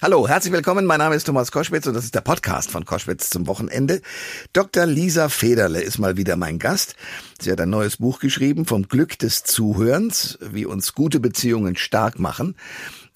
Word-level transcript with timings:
Hallo, 0.00 0.28
herzlich 0.28 0.52
willkommen. 0.52 0.86
Mein 0.86 1.00
Name 1.00 1.16
ist 1.16 1.24
Thomas 1.24 1.50
Koschwitz 1.50 1.88
und 1.88 1.94
das 1.94 2.04
ist 2.04 2.14
der 2.14 2.20
Podcast 2.20 2.70
von 2.70 2.84
Koschwitz 2.84 3.30
zum 3.30 3.48
Wochenende. 3.48 4.00
Dr. 4.52 4.86
Lisa 4.86 5.28
Federle 5.28 5.80
ist 5.80 5.98
mal 5.98 6.16
wieder 6.16 6.36
mein 6.36 6.60
Gast. 6.60 6.94
Sie 7.40 7.50
hat 7.50 7.60
ein 7.60 7.70
neues 7.70 7.96
Buch 7.96 8.20
geschrieben 8.20 8.64
vom 8.64 8.86
Glück 8.86 9.18
des 9.18 9.42
Zuhörens, 9.42 10.38
wie 10.40 10.66
uns 10.66 10.94
gute 10.94 11.18
Beziehungen 11.18 11.74
stark 11.74 12.20
machen. 12.20 12.54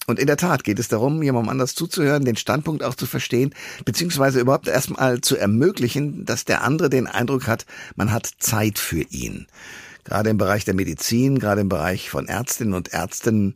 Und 0.07 0.19
in 0.19 0.27
der 0.27 0.35
Tat 0.35 0.65
geht 0.65 0.77
es 0.77 0.89
darum, 0.89 1.23
jemandem 1.23 1.51
anders 1.51 1.73
zuzuhören, 1.73 2.25
den 2.25 2.35
Standpunkt 2.35 2.83
auch 2.83 2.95
zu 2.95 3.05
verstehen, 3.05 3.55
beziehungsweise 3.85 4.41
überhaupt 4.41 4.67
erstmal 4.67 5.21
zu 5.21 5.37
ermöglichen, 5.37 6.25
dass 6.25 6.43
der 6.43 6.63
andere 6.63 6.89
den 6.89 7.07
Eindruck 7.07 7.47
hat, 7.47 7.65
man 7.95 8.11
hat 8.11 8.29
Zeit 8.39 8.77
für 8.77 9.03
ihn. 9.03 9.47
Gerade 10.03 10.31
im 10.31 10.37
Bereich 10.37 10.65
der 10.65 10.73
Medizin, 10.73 11.39
gerade 11.39 11.61
im 11.61 11.69
Bereich 11.69 12.09
von 12.09 12.27
Ärztinnen 12.27 12.73
und 12.73 12.93
Ärzten 12.93 13.55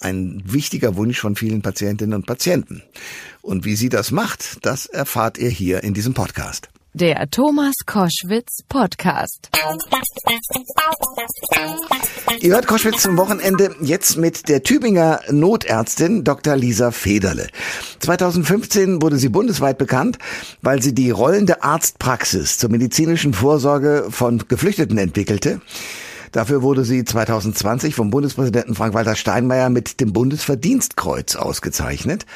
ein 0.00 0.42
wichtiger 0.44 0.96
Wunsch 0.96 1.20
von 1.20 1.36
vielen 1.36 1.62
Patientinnen 1.62 2.14
und 2.14 2.26
Patienten. 2.26 2.82
Und 3.42 3.64
wie 3.64 3.76
sie 3.76 3.88
das 3.88 4.10
macht, 4.10 4.64
das 4.64 4.86
erfahrt 4.86 5.38
ihr 5.38 5.50
hier 5.50 5.82
in 5.82 5.94
diesem 5.94 6.14
Podcast. 6.14 6.68
Der 6.96 7.28
Thomas 7.28 7.74
Koschwitz 7.86 8.62
Podcast. 8.68 9.50
Ihr 12.40 12.54
hört 12.54 12.68
Koschwitz 12.68 13.02
zum 13.02 13.16
Wochenende 13.16 13.74
jetzt 13.80 14.16
mit 14.16 14.48
der 14.48 14.62
Tübinger 14.62 15.20
Notärztin 15.28 16.22
Dr. 16.22 16.54
Lisa 16.54 16.92
Federle. 16.92 17.48
2015 17.98 19.02
wurde 19.02 19.16
sie 19.16 19.28
bundesweit 19.28 19.76
bekannt, 19.76 20.18
weil 20.62 20.80
sie 20.82 20.94
die 20.94 21.10
rollende 21.10 21.64
Arztpraxis 21.64 22.58
zur 22.58 22.70
medizinischen 22.70 23.34
Vorsorge 23.34 24.06
von 24.10 24.44
Geflüchteten 24.46 24.96
entwickelte. 24.96 25.60
Dafür 26.34 26.62
wurde 26.62 26.84
sie 26.84 27.04
2020 27.04 27.94
vom 27.94 28.10
Bundespräsidenten 28.10 28.74
Frank-Walter 28.74 29.14
Steinmeier 29.14 29.70
mit 29.70 30.00
dem 30.00 30.12
Bundesverdienstkreuz 30.12 31.36
ausgezeichnet. 31.36 32.26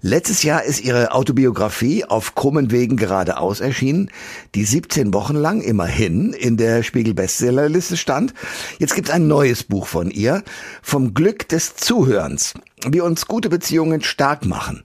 Letztes 0.00 0.42
Jahr 0.42 0.64
ist 0.64 0.82
ihre 0.82 1.12
Autobiografie 1.12 2.04
auf 2.04 2.34
krummen 2.34 2.72
Wegen 2.72 2.96
geradeaus 2.96 3.60
erschienen, 3.60 4.10
die 4.56 4.64
17 4.64 5.14
Wochen 5.14 5.36
lang 5.36 5.60
immerhin 5.60 6.32
in 6.32 6.56
der 6.56 6.82
Spiegel-Bestsellerliste 6.82 7.96
stand. 7.96 8.34
Jetzt 8.80 8.96
gibt 8.96 9.10
es 9.10 9.14
ein 9.14 9.28
neues 9.28 9.62
Buch 9.62 9.86
von 9.86 10.10
ihr, 10.10 10.42
vom 10.82 11.14
Glück 11.14 11.48
des 11.48 11.76
Zuhörens 11.76 12.54
wie 12.84 13.00
uns 13.00 13.26
gute 13.26 13.48
Beziehungen 13.48 14.02
stark 14.02 14.44
machen. 14.44 14.84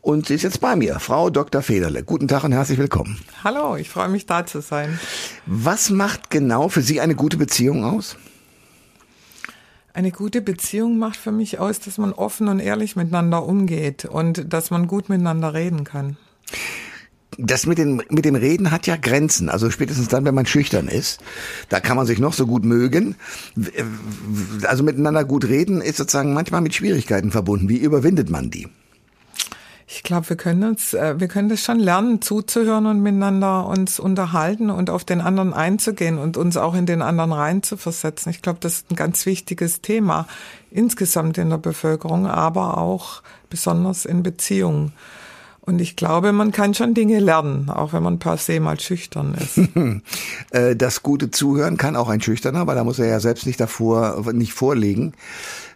Und 0.00 0.26
sie 0.26 0.34
ist 0.34 0.42
jetzt 0.42 0.60
bei 0.60 0.76
mir, 0.76 0.98
Frau 1.00 1.30
Dr. 1.30 1.62
Federle. 1.62 2.02
Guten 2.02 2.28
Tag 2.28 2.44
und 2.44 2.52
herzlich 2.52 2.78
willkommen. 2.78 3.18
Hallo, 3.44 3.76
ich 3.76 3.90
freue 3.90 4.08
mich 4.08 4.26
da 4.26 4.46
zu 4.46 4.60
sein. 4.60 4.98
Was 5.44 5.90
macht 5.90 6.30
genau 6.30 6.68
für 6.68 6.82
Sie 6.82 7.00
eine 7.00 7.14
gute 7.14 7.36
Beziehung 7.36 7.84
aus? 7.84 8.16
Eine 9.92 10.12
gute 10.12 10.42
Beziehung 10.42 10.98
macht 10.98 11.16
für 11.16 11.32
mich 11.32 11.58
aus, 11.58 11.80
dass 11.80 11.98
man 11.98 12.12
offen 12.12 12.48
und 12.48 12.60
ehrlich 12.60 12.96
miteinander 12.96 13.44
umgeht 13.44 14.04
und 14.04 14.52
dass 14.52 14.70
man 14.70 14.86
gut 14.86 15.08
miteinander 15.08 15.54
reden 15.54 15.84
kann 15.84 16.16
das 17.38 17.66
mit, 17.66 17.78
den, 17.78 18.02
mit 18.08 18.24
dem 18.24 18.34
Reden 18.34 18.70
hat 18.70 18.86
ja 18.86 18.96
Grenzen. 18.96 19.48
Also 19.48 19.70
spätestens 19.70 20.08
dann, 20.08 20.24
wenn 20.24 20.34
man 20.34 20.46
schüchtern 20.46 20.88
ist, 20.88 21.20
da 21.68 21.80
kann 21.80 21.96
man 21.96 22.06
sich 22.06 22.18
noch 22.18 22.32
so 22.32 22.46
gut 22.46 22.64
mögen. 22.64 23.16
Also 24.62 24.82
miteinander 24.82 25.24
gut 25.24 25.46
reden 25.46 25.80
ist 25.80 25.96
sozusagen 25.96 26.34
manchmal 26.34 26.60
mit 26.60 26.74
Schwierigkeiten 26.74 27.30
verbunden. 27.30 27.68
Wie 27.68 27.78
überwindet 27.78 28.30
man 28.30 28.50
die? 28.50 28.68
Ich 29.88 30.02
glaube, 30.02 30.28
wir 30.30 30.36
können 30.36 30.64
uns, 30.64 30.94
äh, 30.94 31.20
wir 31.20 31.28
können 31.28 31.48
das 31.48 31.62
schon 31.62 31.78
lernen, 31.78 32.20
zuzuhören 32.20 32.86
und 32.86 33.02
miteinander 33.02 33.66
uns 33.66 34.00
unterhalten 34.00 34.68
und 34.68 34.90
auf 34.90 35.04
den 35.04 35.20
anderen 35.20 35.54
einzugehen 35.54 36.18
und 36.18 36.36
uns 36.36 36.56
auch 36.56 36.74
in 36.74 36.86
den 36.86 37.02
anderen 37.02 37.32
reinzuversetzen. 37.32 38.30
Ich 38.30 38.42
glaube, 38.42 38.58
das 38.60 38.74
ist 38.74 38.90
ein 38.90 38.96
ganz 38.96 39.26
wichtiges 39.26 39.82
Thema 39.82 40.26
insgesamt 40.72 41.38
in 41.38 41.50
der 41.50 41.58
Bevölkerung, 41.58 42.26
aber 42.26 42.78
auch 42.78 43.22
besonders 43.48 44.04
in 44.06 44.24
Beziehungen. 44.24 44.92
Und 45.66 45.80
ich 45.80 45.96
glaube, 45.96 46.30
man 46.30 46.52
kann 46.52 46.74
schon 46.74 46.94
Dinge 46.94 47.18
lernen, 47.18 47.68
auch 47.70 47.92
wenn 47.92 48.02
man 48.04 48.20
per 48.20 48.36
se 48.36 48.60
mal 48.60 48.78
schüchtern 48.80 49.34
ist. 49.34 49.60
Äh, 50.50 50.76
das 50.76 51.02
gute 51.02 51.32
Zuhören 51.32 51.76
kann 51.76 51.96
auch 51.96 52.08
ein 52.08 52.20
Schüchterner, 52.20 52.66
weil 52.66 52.76
da 52.76 52.84
muss 52.84 53.00
er 53.00 53.06
ja 53.06 53.18
selbst 53.18 53.46
nicht 53.46 53.58
davor, 53.58 54.32
nicht 54.32 54.52
vorlegen. 54.52 55.12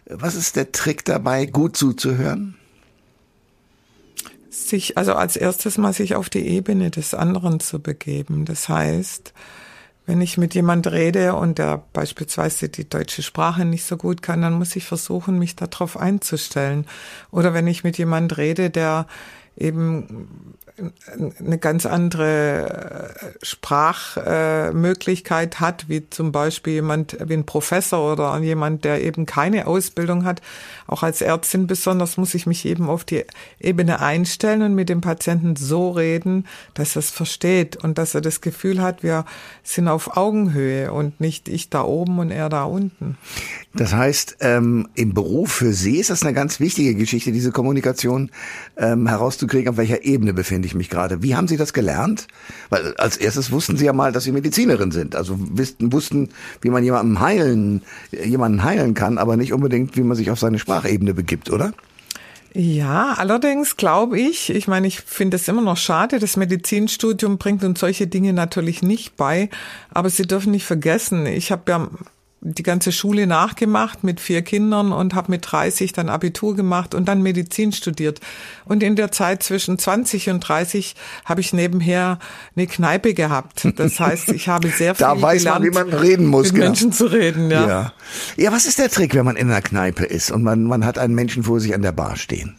Was 0.05 0.35
ist 0.35 0.55
der 0.55 0.71
Trick 0.71 1.03
dabei, 1.03 1.45
gut 1.45 1.75
zuzuhören? 1.75 2.55
Sich, 4.49 4.97
also 4.97 5.13
als 5.13 5.35
erstes 5.35 5.77
mal 5.77 5.91
sich 5.91 6.15
auf 6.15 6.29
die 6.29 6.47
Ebene 6.47 6.89
des 6.89 7.13
anderen 7.13 7.59
zu 7.59 7.79
begeben. 7.79 8.45
Das 8.45 8.69
heißt, 8.69 9.33
wenn 10.05 10.21
ich 10.21 10.37
mit 10.37 10.55
jemand 10.55 10.87
rede 10.87 11.35
und 11.35 11.57
der 11.57 11.83
beispielsweise 11.91 12.69
die 12.69 12.87
deutsche 12.87 13.23
Sprache 13.23 13.65
nicht 13.65 13.83
so 13.83 13.97
gut 13.97 14.21
kann, 14.21 14.41
dann 14.41 14.53
muss 14.53 14.75
ich 14.75 14.85
versuchen, 14.85 15.37
mich 15.37 15.55
darauf 15.55 15.97
einzustellen. 15.97 16.85
Oder 17.29 17.53
wenn 17.53 17.67
ich 17.67 17.83
mit 17.83 17.97
jemand 17.97 18.37
rede, 18.37 18.69
der 18.69 19.07
eben 19.55 20.55
eine 21.39 21.57
ganz 21.57 21.85
andere 21.85 23.13
äh, 23.21 23.45
Sprachmöglichkeit 23.45 25.59
hat, 25.59 25.89
wie 25.89 26.09
zum 26.09 26.31
Beispiel 26.31 26.73
jemand 26.73 27.17
wie 27.23 27.33
ein 27.33 27.45
Professor 27.45 28.13
oder 28.13 28.37
jemand, 28.39 28.85
der 28.85 29.03
eben 29.03 29.25
keine 29.25 29.67
Ausbildung 29.67 30.25
hat. 30.25 30.41
Auch 30.87 31.03
als 31.03 31.21
Ärztin 31.21 31.67
besonders 31.67 32.17
muss 32.17 32.33
ich 32.33 32.45
mich 32.45 32.65
eben 32.65 32.89
auf 32.89 33.03
die 33.03 33.25
Ebene 33.59 34.01
einstellen 34.01 34.61
und 34.61 34.75
mit 34.75 34.89
dem 34.89 35.01
Patienten 35.01 35.55
so 35.55 35.91
reden, 35.91 36.47
dass 36.73 36.95
er 36.95 36.99
es 36.99 37.09
versteht 37.09 37.77
und 37.77 37.97
dass 37.97 38.15
er 38.15 38.21
das 38.21 38.41
Gefühl 38.41 38.81
hat, 38.81 39.03
wir 39.03 39.25
sind 39.63 39.87
auf 39.87 40.17
Augenhöhe 40.17 40.91
und 40.91 41.21
nicht 41.21 41.47
ich 41.47 41.69
da 41.69 41.83
oben 41.83 42.19
und 42.19 42.31
er 42.31 42.49
da 42.49 42.63
unten. 42.63 43.17
Das 43.73 43.93
heißt, 43.93 44.37
ähm, 44.41 44.87
im 44.95 45.13
Beruf 45.13 45.51
für 45.51 45.73
Sie 45.73 45.97
ist 45.97 46.09
das 46.09 46.23
eine 46.23 46.33
ganz 46.33 46.59
wichtige 46.59 46.95
Geschichte, 46.95 47.31
diese 47.31 47.51
Kommunikation 47.51 48.31
ähm, 48.77 49.07
herauszukriegen, 49.07 49.69
auf 49.69 49.77
welcher 49.77 50.03
Ebene 50.03 50.33
befinde 50.61 50.67
ich 50.67 50.75
mich 50.75 50.89
gerade. 50.89 51.23
Wie 51.23 51.35
haben 51.35 51.47
Sie 51.47 51.57
das 51.57 51.73
gelernt? 51.73 52.27
Weil 52.69 52.93
als 52.97 53.17
erstes 53.17 53.51
wussten 53.51 53.77
Sie 53.77 53.85
ja 53.85 53.93
mal, 53.93 54.11
dass 54.11 54.23
Sie 54.23 54.31
Medizinerin 54.31 54.91
sind. 54.91 55.15
Also 55.15 55.35
wussten, 55.39 55.91
wussten 55.91 56.29
wie 56.61 56.69
man 56.69 56.83
jemanden 56.83 57.19
heilen, 57.19 57.81
jemanden 58.11 58.63
heilen 58.63 58.93
kann, 58.93 59.17
aber 59.17 59.37
nicht 59.37 59.53
unbedingt, 59.53 59.97
wie 59.97 60.03
man 60.03 60.15
sich 60.15 60.29
auf 60.31 60.39
seine 60.39 60.59
Sprachebene 60.59 61.13
begibt, 61.13 61.49
oder? 61.51 61.73
Ja, 62.53 63.13
allerdings 63.17 63.77
glaube 63.77 64.19
ich, 64.19 64.49
ich 64.49 64.67
meine, 64.67 64.85
ich 64.85 64.99
finde 64.99 65.37
es 65.37 65.47
immer 65.47 65.61
noch 65.61 65.77
schade, 65.77 66.19
das 66.19 66.35
Medizinstudium 66.35 67.37
bringt 67.37 67.63
uns 67.63 67.79
solche 67.79 68.07
Dinge 68.07 68.33
natürlich 68.33 68.83
nicht 68.83 69.15
bei, 69.15 69.49
aber 69.93 70.09
Sie 70.09 70.23
dürfen 70.23 70.51
nicht 70.51 70.65
vergessen, 70.65 71.25
ich 71.25 71.51
habe 71.51 71.71
ja 71.71 71.89
die 72.43 72.63
ganze 72.63 72.91
Schule 72.91 73.27
nachgemacht 73.27 74.03
mit 74.03 74.19
vier 74.19 74.41
Kindern 74.41 74.91
und 74.91 75.13
habe 75.13 75.31
mit 75.31 75.51
30 75.51 75.93
dann 75.93 76.09
Abitur 76.09 76.55
gemacht 76.55 76.95
und 76.95 77.05
dann 77.05 77.21
Medizin 77.21 77.71
studiert. 77.71 78.19
Und 78.65 78.81
in 78.81 78.95
der 78.95 79.11
Zeit 79.11 79.43
zwischen 79.43 79.77
20 79.77 80.29
und 80.29 80.39
30 80.39 80.95
habe 81.23 81.41
ich 81.41 81.53
nebenher 81.53 82.17
eine 82.55 82.65
Kneipe 82.65 83.13
gehabt. 83.13 83.67
Das 83.75 83.99
heißt, 83.99 84.29
ich 84.29 84.47
habe 84.47 84.69
sehr 84.69 84.95
viel 84.95 85.05
Da 85.05 85.21
weiß 85.21 85.43
gelernt, 85.43 85.65
man, 85.65 85.85
wie 85.85 85.91
man 85.91 85.99
reden 85.99 86.25
muss. 86.25 86.47
mit 86.47 86.55
genau. 86.55 86.65
Menschen 86.65 86.91
zu 86.91 87.05
reden. 87.05 87.51
Ja. 87.51 87.67
ja. 87.67 87.93
Ja, 88.37 88.51
was 88.51 88.65
ist 88.65 88.79
der 88.79 88.89
Trick, 88.89 89.13
wenn 89.13 89.25
man 89.25 89.35
in 89.35 89.49
einer 89.49 89.61
Kneipe 89.61 90.03
ist 90.03 90.31
und 90.31 90.41
man, 90.41 90.63
man 90.63 90.83
hat 90.83 90.97
einen 90.97 91.13
Menschen 91.13 91.43
vor 91.43 91.59
sich 91.59 91.75
an 91.75 91.83
der 91.83 91.91
Bar 91.91 92.15
stehen? 92.15 92.57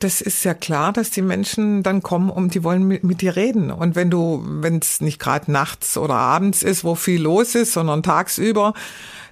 Das 0.00 0.20
ist 0.20 0.44
ja 0.44 0.54
klar, 0.54 0.92
dass 0.92 1.10
die 1.10 1.22
Menschen 1.22 1.82
dann 1.82 2.02
kommen 2.02 2.30
und 2.30 2.54
die 2.54 2.64
wollen 2.64 2.86
mit, 2.86 3.04
mit 3.04 3.20
dir 3.20 3.36
reden. 3.36 3.70
Und 3.70 3.96
wenn 3.96 4.10
du, 4.10 4.42
wenn 4.44 4.78
es 4.78 5.00
nicht 5.00 5.18
gerade 5.18 5.50
nachts 5.50 5.96
oder 5.96 6.14
abends 6.14 6.62
ist, 6.62 6.84
wo 6.84 6.94
viel 6.94 7.22
los 7.22 7.54
ist, 7.54 7.72
sondern 7.72 8.02
tagsüber, 8.02 8.74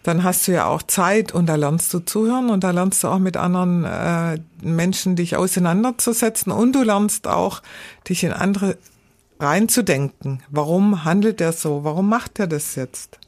dann 0.02 0.24
hast 0.24 0.48
du 0.48 0.52
ja 0.52 0.66
auch 0.66 0.82
Zeit 0.82 1.32
und 1.32 1.46
da 1.46 1.54
lernst 1.54 1.92
du 1.94 2.00
zuhören 2.00 2.50
und 2.50 2.64
da 2.64 2.70
lernst 2.70 3.04
du 3.04 3.08
auch 3.08 3.18
mit 3.18 3.36
anderen 3.36 3.84
äh, 3.84 4.38
Menschen 4.62 5.16
dich 5.16 5.36
auseinanderzusetzen 5.36 6.52
und 6.52 6.72
du 6.72 6.82
lernst 6.82 7.28
auch 7.28 7.62
dich 8.08 8.24
in 8.24 8.32
andere 8.32 8.78
reinzudenken. 9.38 10.42
Warum 10.50 11.04
handelt 11.04 11.40
er 11.40 11.52
so? 11.52 11.84
Warum 11.84 12.08
macht 12.08 12.38
er 12.38 12.46
das 12.46 12.74
jetzt? 12.74 13.18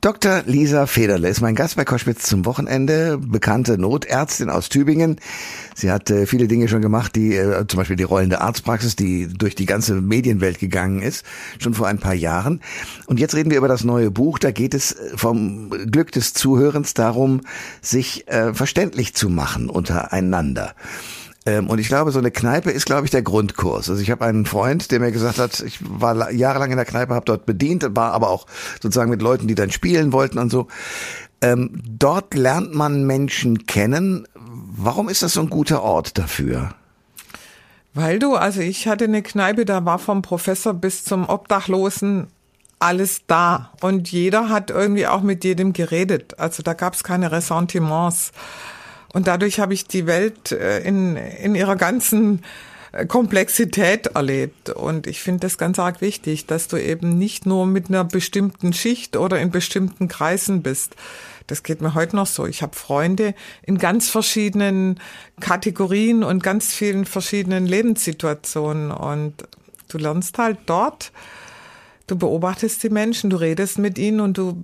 Dr. 0.00 0.44
Lisa 0.46 0.86
Federle 0.86 1.28
ist 1.28 1.42
mein 1.42 1.54
Gast 1.54 1.76
bei 1.76 1.84
Koschwitz 1.84 2.22
zum 2.22 2.46
Wochenende, 2.46 3.18
bekannte 3.18 3.76
Notärztin 3.76 4.48
aus 4.48 4.70
Tübingen. 4.70 5.16
Sie 5.74 5.90
hat 5.90 6.08
äh, 6.08 6.24
viele 6.24 6.48
Dinge 6.48 6.68
schon 6.68 6.80
gemacht, 6.80 7.14
die 7.16 7.36
äh, 7.36 7.66
zum 7.66 7.76
Beispiel 7.76 7.96
die 7.96 8.04
rollende 8.04 8.40
Arztpraxis, 8.40 8.96
die 8.96 9.28
durch 9.28 9.54
die 9.54 9.66
ganze 9.66 10.00
Medienwelt 10.00 10.58
gegangen 10.58 11.02
ist, 11.02 11.26
schon 11.58 11.74
vor 11.74 11.86
ein 11.86 11.98
paar 11.98 12.14
Jahren. 12.14 12.62
Und 13.08 13.20
jetzt 13.20 13.34
reden 13.34 13.50
wir 13.50 13.58
über 13.58 13.68
das 13.68 13.84
neue 13.84 14.10
Buch. 14.10 14.38
Da 14.38 14.52
geht 14.52 14.72
es 14.72 14.92
äh, 14.92 15.18
vom 15.18 15.68
Glück 15.68 16.12
des 16.12 16.32
Zuhörens 16.32 16.94
darum, 16.94 17.42
sich 17.82 18.26
äh, 18.26 18.54
verständlich 18.54 19.12
zu 19.12 19.28
machen 19.28 19.68
untereinander. 19.68 20.74
Ähm, 21.46 21.68
und 21.68 21.78
ich 21.78 21.88
glaube, 21.88 22.10
so 22.10 22.18
eine 22.18 22.30
Kneipe 22.30 22.70
ist, 22.70 22.86
glaube 22.86 23.06
ich, 23.06 23.10
der 23.10 23.22
Grundkurs. 23.22 23.88
Also 23.88 24.02
ich 24.02 24.10
habe 24.10 24.24
einen 24.24 24.44
Freund, 24.44 24.90
der 24.90 25.00
mir 25.00 25.10
gesagt 25.10 25.38
hat, 25.38 25.60
ich 25.60 25.78
war 25.80 26.30
jahrelang 26.30 26.70
in 26.70 26.76
der 26.76 26.84
Kneipe, 26.84 27.14
habe 27.14 27.24
dort 27.24 27.46
bedient, 27.46 27.86
war 27.96 28.12
aber 28.12 28.28
auch 28.28 28.46
sozusagen 28.82 29.10
mit 29.10 29.22
Leuten, 29.22 29.48
die 29.48 29.54
dann 29.54 29.70
spielen 29.70 30.12
wollten 30.12 30.38
und 30.38 30.50
so. 30.50 30.68
Ähm, 31.40 31.82
dort 31.86 32.34
lernt 32.34 32.74
man 32.74 33.06
Menschen 33.06 33.66
kennen. 33.66 34.28
Warum 34.34 35.08
ist 35.08 35.22
das 35.22 35.32
so 35.32 35.40
ein 35.40 35.48
guter 35.48 35.82
Ort 35.82 36.18
dafür? 36.18 36.74
Weil 37.94 38.18
du, 38.18 38.34
also 38.36 38.60
ich 38.60 38.86
hatte 38.86 39.04
eine 39.04 39.22
Kneipe, 39.22 39.64
da 39.64 39.84
war 39.84 39.98
vom 39.98 40.22
Professor 40.22 40.74
bis 40.74 41.04
zum 41.04 41.28
Obdachlosen 41.28 42.28
alles 42.78 43.22
da. 43.26 43.70
Und 43.80 44.10
jeder 44.10 44.48
hat 44.48 44.70
irgendwie 44.70 45.06
auch 45.06 45.22
mit 45.22 45.44
jedem 45.44 45.72
geredet. 45.72 46.38
Also 46.38 46.62
da 46.62 46.74
gab 46.74 46.94
es 46.94 47.02
keine 47.02 47.32
Ressentiments. 47.32 48.32
Und 49.12 49.26
dadurch 49.26 49.58
habe 49.60 49.74
ich 49.74 49.86
die 49.86 50.06
Welt 50.06 50.52
äh, 50.52 50.80
in, 50.80 51.16
in 51.16 51.54
ihrer 51.54 51.76
ganzen 51.76 52.42
äh, 52.92 53.06
Komplexität 53.06 54.08
erlebt. 54.08 54.70
Und 54.70 55.06
ich 55.06 55.20
finde 55.20 55.40
das 55.40 55.58
ganz 55.58 55.78
arg 55.78 56.00
wichtig, 56.00 56.46
dass 56.46 56.68
du 56.68 56.76
eben 56.76 57.18
nicht 57.18 57.46
nur 57.46 57.66
mit 57.66 57.88
einer 57.88 58.04
bestimmten 58.04 58.72
Schicht 58.72 59.16
oder 59.16 59.40
in 59.40 59.50
bestimmten 59.50 60.08
Kreisen 60.08 60.62
bist. 60.62 60.96
Das 61.46 61.64
geht 61.64 61.80
mir 61.80 61.94
heute 61.94 62.14
noch 62.14 62.28
so. 62.28 62.46
Ich 62.46 62.62
habe 62.62 62.76
Freunde 62.76 63.34
in 63.62 63.78
ganz 63.78 64.08
verschiedenen 64.08 65.00
Kategorien 65.40 66.22
und 66.22 66.42
ganz 66.42 66.72
vielen 66.72 67.04
verschiedenen 67.04 67.66
Lebenssituationen. 67.66 68.92
Und 68.92 69.34
du 69.88 69.98
lernst 69.98 70.38
halt 70.38 70.58
dort, 70.66 71.10
du 72.06 72.16
beobachtest 72.16 72.82
die 72.84 72.90
Menschen, 72.90 73.30
du 73.30 73.36
redest 73.36 73.78
mit 73.78 73.98
ihnen 73.98 74.20
und 74.20 74.38
du 74.38 74.62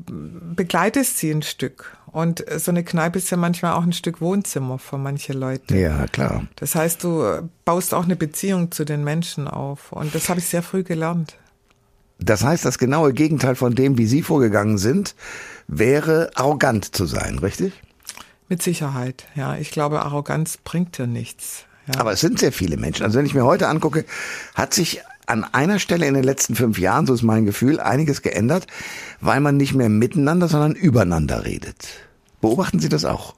begleitest 0.55 1.19
sie 1.19 1.33
ein 1.33 1.43
Stück. 1.43 1.96
Und 2.17 2.47
so 2.57 2.71
eine 2.71 2.83
Kneipe 2.83 3.19
ist 3.19 3.29
ja 3.29 3.37
manchmal 3.37 3.75
auch 3.75 3.83
ein 3.83 3.93
Stück 3.93 4.23
Wohnzimmer 4.23 4.79
für 4.79 4.97
manche 4.97 5.35
Leute. 5.35 5.77
Ja, 5.77 6.07
klar. 6.07 6.47
Das 6.57 6.75
heißt, 6.75 7.05
du 7.05 7.47
baust 7.67 7.93
auch 7.93 8.05
eine 8.05 8.17
Beziehung 8.17 8.73
zu 8.73 8.87
den 8.87 9.05
Menschen 9.05 9.47
auf. 9.47 9.93
Und 9.93 10.15
das 10.15 10.31
habe 10.31 10.41
ich 10.41 10.47
sehr 10.47 10.63
früh 10.63 10.83
gelernt. 10.83 11.37
Das 12.19 12.43
heißt, 12.43 12.65
das 12.65 12.79
genaue 12.79 13.13
Gegenteil 13.13 13.55
von 13.55 13.75
dem, 13.75 13.99
wie 13.99 14.07
Sie 14.07 14.23
vorgegangen 14.23 14.79
sind, 14.79 15.15
wäre 15.69 16.31
arrogant 16.37 16.97
zu 16.97 17.05
sein, 17.05 17.39
richtig? 17.39 17.75
Mit 18.49 18.62
Sicherheit, 18.62 19.27
ja. 19.35 19.59
Ich 19.59 19.71
glaube, 19.71 20.01
Arroganz 20.01 20.57
bringt 20.57 20.97
dir 20.97 21.07
nichts. 21.07 21.67
Ja. 21.87 22.01
Aber 22.01 22.12
es 22.12 22.21
sind 22.21 22.39
sehr 22.39 22.53
viele 22.53 22.79
Menschen. 22.79 23.05
Also 23.05 23.19
wenn 23.19 23.27
ich 23.27 23.35
mir 23.35 23.45
heute 23.45 23.69
angucke, 23.69 24.07
hat 24.55 24.73
sich 24.73 25.03
an 25.26 25.44
einer 25.44 25.78
Stelle 25.78 26.06
in 26.06 26.14
den 26.14 26.25
letzten 26.25 26.55
fünf 26.55 26.78
Jahren, 26.78 27.06
so 27.06 27.14
ist 27.14 27.23
mein 27.23 27.44
Gefühl, 27.44 27.81
einiges 27.81 28.23
geändert, 28.23 28.67
weil 29.20 29.40
man 29.40 29.56
nicht 29.56 29.75
mehr 29.75 29.88
miteinander, 29.88 30.49
sondern 30.49 30.73
übereinander 30.73 31.44
redet. 31.44 31.88
Beobachten 32.40 32.78
Sie 32.78 32.88
das 32.88 33.05
auch? 33.05 33.34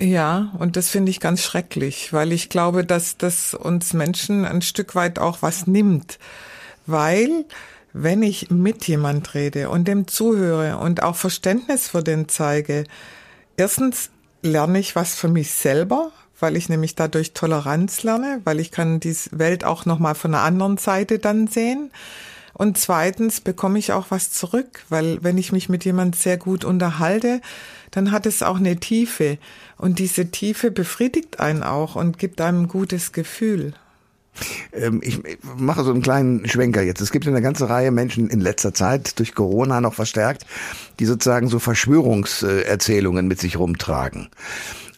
Ja, 0.00 0.52
und 0.58 0.76
das 0.76 0.88
finde 0.88 1.10
ich 1.10 1.20
ganz 1.20 1.42
schrecklich, 1.42 2.12
weil 2.12 2.32
ich 2.32 2.48
glaube, 2.48 2.84
dass 2.84 3.16
das 3.18 3.54
uns 3.54 3.92
Menschen 3.92 4.44
ein 4.44 4.60
Stück 4.60 4.94
weit 4.94 5.18
auch 5.18 5.42
was 5.42 5.66
nimmt. 5.66 6.18
Weil, 6.86 7.44
wenn 7.92 8.22
ich 8.22 8.50
mit 8.50 8.88
jemand 8.88 9.34
rede 9.34 9.70
und 9.70 9.86
dem 9.86 10.08
zuhöre 10.08 10.78
und 10.78 11.02
auch 11.02 11.14
Verständnis 11.14 11.88
für 11.88 12.02
den 12.02 12.28
zeige, 12.28 12.84
erstens 13.56 14.10
lerne 14.42 14.80
ich 14.80 14.96
was 14.96 15.14
für 15.14 15.28
mich 15.28 15.52
selber, 15.52 16.10
weil 16.42 16.56
ich 16.56 16.68
nämlich 16.68 16.94
dadurch 16.94 17.32
Toleranz 17.32 18.02
lerne, 18.02 18.40
weil 18.44 18.60
ich 18.60 18.70
kann 18.70 19.00
die 19.00 19.16
Welt 19.30 19.64
auch 19.64 19.86
nochmal 19.86 20.14
von 20.14 20.34
einer 20.34 20.42
anderen 20.42 20.76
Seite 20.76 21.18
dann 21.18 21.46
sehen. 21.46 21.90
Und 22.52 22.76
zweitens 22.76 23.40
bekomme 23.40 23.78
ich 23.78 23.92
auch 23.92 24.06
was 24.10 24.30
zurück, 24.30 24.84
weil 24.88 25.22
wenn 25.22 25.38
ich 25.38 25.52
mich 25.52 25.68
mit 25.68 25.84
jemand 25.84 26.16
sehr 26.16 26.36
gut 26.36 26.64
unterhalte, 26.64 27.40
dann 27.92 28.10
hat 28.10 28.26
es 28.26 28.42
auch 28.42 28.56
eine 28.56 28.76
Tiefe. 28.76 29.38
Und 29.78 29.98
diese 29.98 30.30
Tiefe 30.30 30.70
befriedigt 30.70 31.40
einen 31.40 31.62
auch 31.62 31.96
und 31.96 32.18
gibt 32.18 32.40
einem 32.40 32.62
ein 32.62 32.68
gutes 32.68 33.12
Gefühl. 33.12 33.72
Ähm, 34.72 35.00
ich 35.02 35.20
mache 35.56 35.84
so 35.84 35.90
einen 35.90 36.02
kleinen 36.02 36.48
Schwenker 36.48 36.82
jetzt. 36.82 37.00
Es 37.00 37.12
gibt 37.12 37.26
eine 37.26 37.42
ganze 37.42 37.68
Reihe 37.68 37.90
Menschen 37.90 38.28
in 38.30 38.40
letzter 38.40 38.74
Zeit, 38.74 39.18
durch 39.18 39.34
Corona 39.34 39.80
noch 39.80 39.94
verstärkt, 39.94 40.46
die 40.98 41.06
sozusagen 41.06 41.48
so 41.48 41.58
Verschwörungserzählungen 41.58 43.28
mit 43.28 43.40
sich 43.40 43.58
rumtragen. 43.58 44.28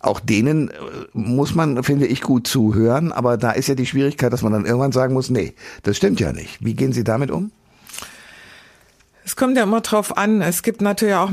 Auch 0.05 0.21
denen 0.21 0.69
äh, 0.69 0.75
muss 1.15 1.55
man, 1.55 1.83
finde 1.83 2.07
ich, 2.07 2.21
gut 2.21 2.47
zuhören, 2.47 3.11
aber 3.11 3.39
da 3.39 3.53
ist 3.53 3.69
ja 3.69 3.75
die 3.75 3.87
Schwierigkeit, 3.87 4.33
dass 4.33 4.43
man 4.43 4.53
dann 4.53 4.67
irgendwann 4.67 4.93
sagen 4.93 5.15
muss, 5.15 5.31
nee, 5.31 5.55
das 5.83 5.97
stimmt 5.97 6.21
ja 6.21 6.33
nicht. 6.33 6.63
Wie 6.63 6.75
gehen 6.75 6.93
Sie 6.93 7.05
damit 7.05 7.31
um? 7.31 7.51
Es 9.25 9.37
kommt 9.37 9.57
ja 9.57 9.63
immer 9.63 9.81
drauf 9.81 10.19
an. 10.19 10.43
Es 10.43 10.63
gibt 10.63 10.83
natürlich 10.83 11.15
auch 11.15 11.33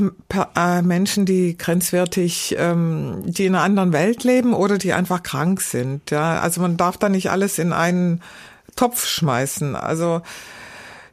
äh, 0.56 0.80
Menschen, 0.80 1.26
die 1.26 1.58
grenzwertig, 1.58 2.56
ähm, 2.58 3.22
die 3.26 3.44
in 3.44 3.54
einer 3.54 3.64
anderen 3.64 3.92
Welt 3.92 4.24
leben 4.24 4.54
oder 4.54 4.78
die 4.78 4.94
einfach 4.94 5.22
krank 5.22 5.60
sind. 5.60 6.10
Ja, 6.10 6.40
also 6.40 6.62
man 6.62 6.78
darf 6.78 6.96
da 6.96 7.10
nicht 7.10 7.30
alles 7.30 7.58
in 7.58 7.74
einen 7.74 8.22
Topf 8.76 9.06
schmeißen. 9.06 9.76
Also 9.76 10.22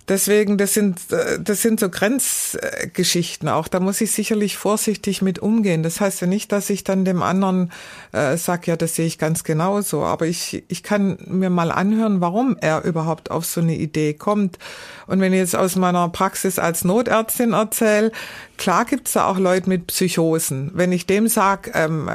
Deswegen, 0.09 0.57
das 0.57 0.73
sind, 0.73 0.99
äh, 1.11 1.39
das 1.39 1.61
sind 1.61 1.79
so 1.79 1.89
Grenzgeschichten 1.89 3.47
auch. 3.47 3.67
Da 3.67 3.79
muss 3.79 4.01
ich 4.01 4.11
sicherlich 4.11 4.57
vorsichtig 4.57 5.21
mit 5.21 5.37
umgehen. 5.37 5.83
Das 5.83 6.01
heißt 6.01 6.21
ja 6.21 6.27
nicht, 6.27 6.51
dass 6.51 6.71
ich 6.71 6.83
dann 6.83 7.05
dem 7.05 7.21
anderen 7.21 7.71
äh, 8.11 8.35
sage, 8.35 8.71
ja, 8.71 8.75
das 8.75 8.95
sehe 8.95 9.05
ich 9.05 9.19
ganz 9.19 9.43
genauso. 9.43 10.01
Aber 10.01 10.25
ich, 10.25 10.63
ich 10.67 10.81
kann 10.81 11.19
mir 11.27 11.51
mal 11.51 11.71
anhören, 11.71 12.21
warum 12.21 12.57
er 12.59 12.83
überhaupt 12.83 13.29
auf 13.29 13.45
so 13.45 13.61
eine 13.61 13.75
Idee 13.75 14.15
kommt. 14.15 14.57
Und 15.05 15.21
wenn 15.21 15.31
ich 15.31 15.39
jetzt 15.39 15.55
aus 15.55 15.75
meiner 15.75 16.09
Praxis 16.09 16.57
als 16.57 16.83
Notärztin 16.83 17.53
erzähle, 17.53 18.11
klar 18.57 18.85
gibt's 18.85 19.13
da 19.13 19.27
auch 19.27 19.37
Leute 19.37 19.69
mit 19.69 19.85
Psychosen. 19.87 20.71
Wenn 20.73 20.91
ich 20.91 21.05
dem 21.05 21.27
sage, 21.27 21.71
ähm, 21.75 22.09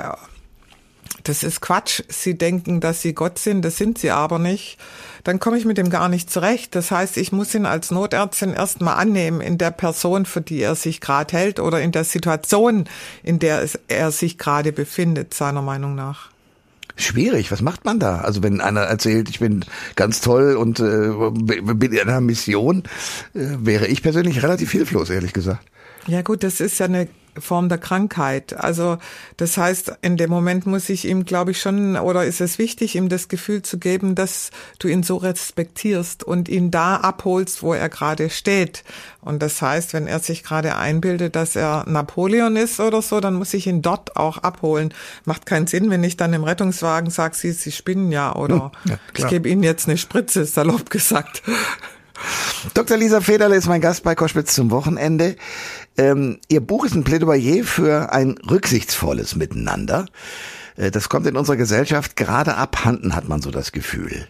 das 1.22 1.42
ist 1.42 1.60
Quatsch, 1.60 2.02
sie 2.08 2.36
denken, 2.36 2.80
dass 2.80 3.02
sie 3.02 3.14
Gott 3.14 3.38
sind, 3.38 3.62
das 3.62 3.76
sind 3.76 3.98
sie 3.98 4.10
aber 4.10 4.38
nicht 4.38 4.78
dann 5.24 5.40
komme 5.40 5.56
ich 5.56 5.64
mit 5.64 5.78
dem 5.78 5.90
gar 5.90 6.08
nicht 6.08 6.30
zurecht. 6.30 6.74
Das 6.74 6.90
heißt, 6.90 7.16
ich 7.16 7.32
muss 7.32 7.54
ihn 7.54 7.66
als 7.66 7.90
Notärztin 7.90 8.52
erstmal 8.52 8.96
annehmen 8.96 9.40
in 9.40 9.58
der 9.58 9.70
Person, 9.70 10.26
für 10.26 10.42
die 10.42 10.60
er 10.60 10.74
sich 10.74 11.00
gerade 11.00 11.36
hält 11.36 11.58
oder 11.58 11.80
in 11.80 11.92
der 11.92 12.04
Situation, 12.04 12.84
in 13.22 13.38
der 13.38 13.66
er 13.88 14.10
sich 14.12 14.38
gerade 14.38 14.70
befindet, 14.70 15.32
seiner 15.34 15.62
Meinung 15.62 15.94
nach. 15.94 16.30
Schwierig, 16.96 17.50
was 17.50 17.60
macht 17.60 17.84
man 17.84 17.98
da? 17.98 18.18
Also 18.18 18.42
wenn 18.42 18.60
einer 18.60 18.82
erzählt, 18.82 19.28
ich 19.28 19.40
bin 19.40 19.64
ganz 19.96 20.20
toll 20.20 20.54
und 20.54 20.78
äh, 20.78 21.10
bin 21.74 21.92
in 21.92 22.00
einer 22.00 22.20
Mission, 22.20 22.84
äh, 23.34 23.40
wäre 23.58 23.88
ich 23.88 24.02
persönlich 24.02 24.42
relativ 24.44 24.70
hilflos, 24.70 25.10
ehrlich 25.10 25.32
gesagt. 25.32 25.66
Ja 26.06 26.22
gut, 26.22 26.42
das 26.42 26.60
ist 26.60 26.78
ja 26.78 26.86
eine 26.86 27.08
Form 27.38 27.68
der 27.68 27.78
Krankheit. 27.78 28.54
Also 28.56 28.98
das 29.36 29.56
heißt, 29.56 29.98
in 30.02 30.16
dem 30.16 30.30
Moment 30.30 30.66
muss 30.66 30.88
ich 30.88 31.06
ihm, 31.06 31.24
glaube 31.24 31.50
ich, 31.50 31.60
schon, 31.60 31.96
oder 31.96 32.24
ist 32.24 32.40
es 32.40 32.58
wichtig, 32.58 32.94
ihm 32.94 33.08
das 33.08 33.28
Gefühl 33.28 33.62
zu 33.62 33.78
geben, 33.78 34.14
dass 34.14 34.50
du 34.78 34.88
ihn 34.88 35.02
so 35.02 35.16
respektierst 35.16 36.24
und 36.24 36.48
ihn 36.48 36.70
da 36.70 36.96
abholst, 36.96 37.62
wo 37.62 37.74
er 37.74 37.88
gerade 37.88 38.30
steht. 38.30 38.84
Und 39.20 39.42
das 39.42 39.60
heißt, 39.60 39.94
wenn 39.94 40.06
er 40.06 40.20
sich 40.20 40.44
gerade 40.44 40.76
einbildet, 40.76 41.34
dass 41.36 41.56
er 41.56 41.84
Napoleon 41.88 42.56
ist 42.56 42.80
oder 42.80 43.02
so, 43.02 43.20
dann 43.20 43.34
muss 43.34 43.54
ich 43.54 43.66
ihn 43.66 43.82
dort 43.82 44.16
auch 44.16 44.38
abholen. 44.38 44.94
Macht 45.24 45.46
keinen 45.46 45.66
Sinn, 45.66 45.90
wenn 45.90 46.04
ich 46.04 46.16
dann 46.16 46.32
im 46.32 46.44
Rettungswagen 46.44 47.10
sage, 47.10 47.34
Sie, 47.36 47.52
Sie 47.52 47.72
spinnen 47.72 48.12
ja 48.12 48.34
oder 48.34 48.72
ja, 48.84 48.98
ich 49.16 49.26
gebe 49.26 49.48
Ihnen 49.48 49.62
jetzt 49.62 49.88
eine 49.88 49.98
Spritze, 49.98 50.44
salopp 50.44 50.90
gesagt. 50.90 51.42
Dr. 52.74 52.96
Lisa 52.96 53.20
Federle 53.20 53.56
ist 53.56 53.66
mein 53.66 53.80
Gast 53.80 54.04
bei 54.04 54.14
Koschwitz 54.14 54.54
zum 54.54 54.70
Wochenende. 54.70 55.36
Ähm, 55.96 56.38
Ihr 56.48 56.60
Buch 56.60 56.84
ist 56.84 56.94
ein 56.94 57.04
Plädoyer 57.04 57.64
für 57.64 58.12
ein 58.12 58.36
rücksichtsvolles 58.50 59.36
Miteinander. 59.36 60.06
Äh, 60.76 60.90
das 60.90 61.08
kommt 61.08 61.26
in 61.26 61.36
unserer 61.36 61.56
Gesellschaft 61.56 62.16
gerade 62.16 62.56
abhanden, 62.56 63.14
hat 63.14 63.28
man 63.28 63.42
so 63.42 63.50
das 63.50 63.72
Gefühl. 63.72 64.26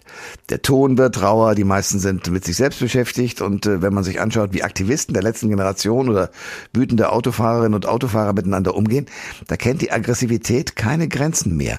Der 0.50 0.62
Ton 0.62 0.98
wird 0.98 1.22
rauer, 1.22 1.54
die 1.54 1.64
meisten 1.64 1.98
sind 1.98 2.30
mit 2.30 2.44
sich 2.44 2.56
selbst 2.56 2.80
beschäftigt 2.80 3.40
und 3.40 3.66
äh, 3.66 3.82
wenn 3.82 3.94
man 3.94 4.04
sich 4.04 4.20
anschaut, 4.20 4.52
wie 4.52 4.62
Aktivisten 4.62 5.14
der 5.14 5.22
letzten 5.22 5.48
Generation 5.48 6.08
oder 6.08 6.30
wütende 6.72 7.10
Autofahrerinnen 7.10 7.74
und 7.74 7.86
Autofahrer 7.86 8.32
miteinander 8.32 8.74
umgehen, 8.74 9.06
da 9.46 9.56
kennt 9.56 9.82
die 9.82 9.92
Aggressivität 9.92 10.76
keine 10.76 11.08
Grenzen 11.08 11.56
mehr. 11.56 11.78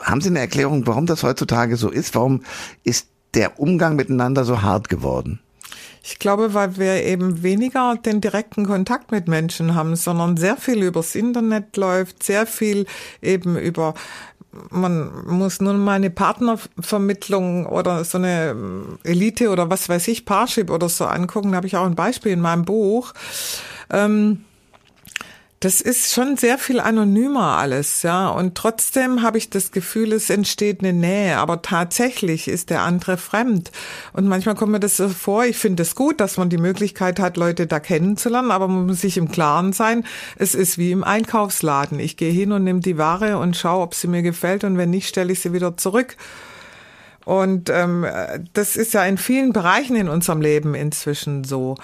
Haben 0.00 0.20
Sie 0.20 0.30
eine 0.30 0.40
Erklärung, 0.40 0.86
warum 0.86 1.06
das 1.06 1.22
heutzutage 1.22 1.76
so 1.76 1.88
ist? 1.88 2.16
Warum 2.16 2.42
ist 2.82 3.06
der 3.34 3.60
Umgang 3.60 3.94
miteinander 3.94 4.44
so 4.44 4.62
hart 4.62 4.88
geworden? 4.88 5.38
Ich 6.04 6.18
glaube, 6.18 6.52
weil 6.54 6.76
wir 6.76 7.04
eben 7.04 7.42
weniger 7.42 7.96
den 7.96 8.20
direkten 8.20 8.66
Kontakt 8.66 9.12
mit 9.12 9.28
Menschen 9.28 9.74
haben, 9.74 9.94
sondern 9.94 10.36
sehr 10.36 10.56
viel 10.56 10.82
übers 10.82 11.14
Internet 11.14 11.76
läuft, 11.76 12.22
sehr 12.22 12.46
viel 12.46 12.86
eben 13.20 13.56
über 13.56 13.94
man 14.70 15.24
muss 15.26 15.60
nur 15.60 15.72
mal 15.74 15.94
eine 15.94 16.10
Partnervermittlung 16.10 17.66
oder 17.66 18.04
so 18.04 18.18
eine 18.18 18.54
Elite 19.02 19.48
oder 19.48 19.70
was 19.70 19.88
weiß 19.88 20.08
ich, 20.08 20.26
Parship 20.26 20.70
oder 20.70 20.88
so 20.88 21.06
angucken. 21.06 21.52
Da 21.52 21.56
habe 21.56 21.66
ich 21.66 21.76
auch 21.76 21.86
ein 21.86 21.94
Beispiel 21.94 22.32
in 22.32 22.40
meinem 22.40 22.64
Buch. 22.64 23.14
Ähm, 23.90 24.44
das 25.62 25.80
ist 25.80 26.12
schon 26.12 26.36
sehr 26.36 26.58
viel 26.58 26.80
anonymer 26.80 27.56
alles, 27.56 28.02
ja. 28.02 28.28
Und 28.28 28.56
trotzdem 28.56 29.22
habe 29.22 29.38
ich 29.38 29.48
das 29.48 29.70
Gefühl, 29.70 30.12
es 30.12 30.28
entsteht 30.28 30.80
eine 30.80 30.92
Nähe. 30.92 31.38
Aber 31.38 31.62
tatsächlich 31.62 32.48
ist 32.48 32.68
der 32.68 32.82
andere 32.82 33.16
fremd. 33.16 33.70
Und 34.12 34.26
manchmal 34.26 34.56
kommt 34.56 34.72
mir 34.72 34.80
das 34.80 34.96
so 34.96 35.08
vor, 35.08 35.44
ich 35.44 35.56
finde 35.56 35.84
es 35.84 35.94
gut, 35.94 36.18
dass 36.18 36.36
man 36.36 36.50
die 36.50 36.58
Möglichkeit 36.58 37.20
hat, 37.20 37.36
Leute 37.36 37.68
da 37.68 37.78
kennenzulernen, 37.78 38.50
aber 38.50 38.66
man 38.66 38.86
muss 38.86 39.02
sich 39.02 39.16
im 39.16 39.30
Klaren 39.30 39.72
sein, 39.72 40.04
es 40.36 40.56
ist 40.56 40.78
wie 40.78 40.90
im 40.90 41.04
Einkaufsladen. 41.04 42.00
Ich 42.00 42.16
gehe 42.16 42.32
hin 42.32 42.50
und 42.50 42.64
nehme 42.64 42.80
die 42.80 42.98
Ware 42.98 43.38
und 43.38 43.56
schaue, 43.56 43.84
ob 43.84 43.94
sie 43.94 44.08
mir 44.08 44.22
gefällt 44.22 44.64
und 44.64 44.76
wenn 44.78 44.90
nicht, 44.90 45.08
stelle 45.08 45.32
ich 45.32 45.40
sie 45.40 45.52
wieder 45.52 45.76
zurück. 45.76 46.16
Und 47.24 47.70
ähm, 47.70 48.04
das 48.52 48.74
ist 48.74 48.94
ja 48.94 49.04
in 49.04 49.16
vielen 49.16 49.52
Bereichen 49.52 49.94
in 49.94 50.08
unserem 50.08 50.40
Leben 50.40 50.74
inzwischen 50.74 51.44
so 51.44 51.76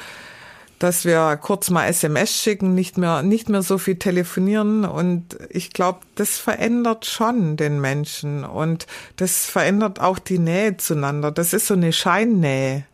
dass 0.78 1.04
wir 1.04 1.36
kurz 1.40 1.70
mal 1.70 1.86
SMS 1.86 2.40
schicken, 2.40 2.74
nicht 2.74 2.98
mehr, 2.98 3.22
nicht 3.22 3.48
mehr 3.48 3.62
so 3.62 3.78
viel 3.78 3.96
telefonieren. 3.96 4.84
Und 4.84 5.36
ich 5.50 5.72
glaube, 5.72 6.00
das 6.14 6.38
verändert 6.38 7.06
schon 7.06 7.56
den 7.56 7.80
Menschen 7.80 8.44
und 8.44 8.86
das 9.16 9.46
verändert 9.46 10.00
auch 10.00 10.18
die 10.18 10.38
Nähe 10.38 10.76
zueinander. 10.76 11.30
Das 11.30 11.52
ist 11.52 11.66
so 11.66 11.74
eine 11.74 11.92
Scheinnähe. 11.92 12.84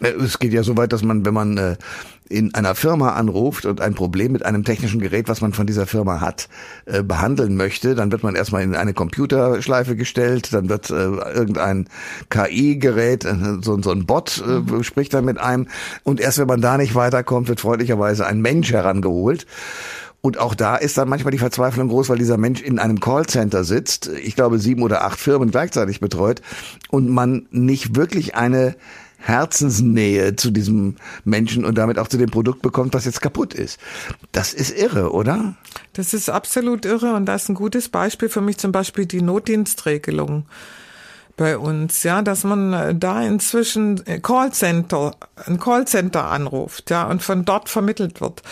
Äh, 0.00 0.10
es 0.12 0.38
geht 0.38 0.52
ja 0.52 0.62
so 0.62 0.76
weit, 0.76 0.92
dass 0.92 1.02
man, 1.02 1.24
wenn 1.24 1.34
man 1.34 1.56
äh, 1.58 1.76
in 2.30 2.54
einer 2.54 2.76
Firma 2.76 3.14
anruft 3.14 3.66
und 3.66 3.80
ein 3.80 3.94
Problem 3.94 4.30
mit 4.32 4.46
einem 4.46 4.64
technischen 4.64 5.00
Gerät, 5.00 5.28
was 5.28 5.40
man 5.40 5.52
von 5.52 5.66
dieser 5.66 5.86
Firma 5.86 6.20
hat, 6.20 6.48
äh, 6.86 7.02
behandeln 7.02 7.56
möchte, 7.56 7.96
dann 7.96 8.12
wird 8.12 8.22
man 8.22 8.36
erstmal 8.36 8.62
in 8.62 8.76
eine 8.76 8.94
Computerschleife 8.94 9.96
gestellt, 9.96 10.52
dann 10.52 10.68
wird 10.68 10.90
äh, 10.90 10.94
irgendein 10.94 11.88
KI-Gerät, 12.30 13.24
äh, 13.24 13.34
so, 13.60 13.82
so 13.82 13.90
ein 13.90 14.06
Bot 14.06 14.42
mhm. 14.46 14.82
spricht 14.84 15.12
dann 15.12 15.24
mit 15.24 15.38
einem 15.38 15.66
und 16.04 16.20
erst 16.20 16.38
wenn 16.38 16.46
man 16.46 16.60
da 16.60 16.78
nicht 16.78 16.94
weiterkommt, 16.94 17.48
wird 17.48 17.60
freundlicherweise 17.60 18.26
ein 18.26 18.40
Mensch 18.40 18.72
herangeholt. 18.72 19.46
Und 20.22 20.38
auch 20.38 20.54
da 20.54 20.76
ist 20.76 20.98
dann 20.98 21.08
manchmal 21.08 21.30
die 21.30 21.38
Verzweiflung 21.38 21.88
groß, 21.88 22.10
weil 22.10 22.18
dieser 22.18 22.36
Mensch 22.36 22.60
in 22.60 22.78
einem 22.78 23.00
Callcenter 23.00 23.64
sitzt, 23.64 24.08
ich 24.22 24.36
glaube 24.36 24.58
sieben 24.58 24.82
oder 24.82 25.02
acht 25.02 25.18
Firmen 25.18 25.50
gleichzeitig 25.50 26.00
betreut 26.00 26.42
und 26.90 27.08
man 27.08 27.46
nicht 27.50 27.96
wirklich 27.96 28.34
eine 28.34 28.76
Herzensnähe 29.20 30.34
zu 30.34 30.50
diesem 30.50 30.96
Menschen 31.24 31.64
und 31.64 31.76
damit 31.76 31.98
auch 31.98 32.08
zu 32.08 32.18
dem 32.18 32.30
Produkt 32.30 32.62
bekommt, 32.62 32.94
was 32.94 33.04
jetzt 33.04 33.20
kaputt 33.20 33.54
ist. 33.54 33.78
Das 34.32 34.52
ist 34.54 34.76
irre, 34.76 35.12
oder? 35.12 35.54
Das 35.92 36.14
ist 36.14 36.30
absolut 36.30 36.84
irre 36.84 37.14
und 37.14 37.26
das 37.26 37.44
ist 37.44 37.48
ein 37.50 37.54
gutes 37.54 37.88
Beispiel 37.88 38.28
für 38.28 38.40
mich 38.40 38.58
zum 38.58 38.72
Beispiel 38.72 39.06
die 39.06 39.22
Notdienstregelung 39.22 40.46
bei 41.40 41.56
uns, 41.56 42.02
ja, 42.02 42.20
dass 42.20 42.44
man 42.44 42.74
äh, 42.74 42.94
da 42.94 43.22
inzwischen 43.22 44.06
äh, 44.06 44.20
Callcenter, 44.20 45.16
ein 45.46 45.58
Callcenter 45.58 46.26
anruft, 46.26 46.90
ja, 46.90 47.04
und 47.04 47.22
von 47.22 47.46
dort 47.46 47.70
vermittelt 47.70 48.20
wird. 48.20 48.42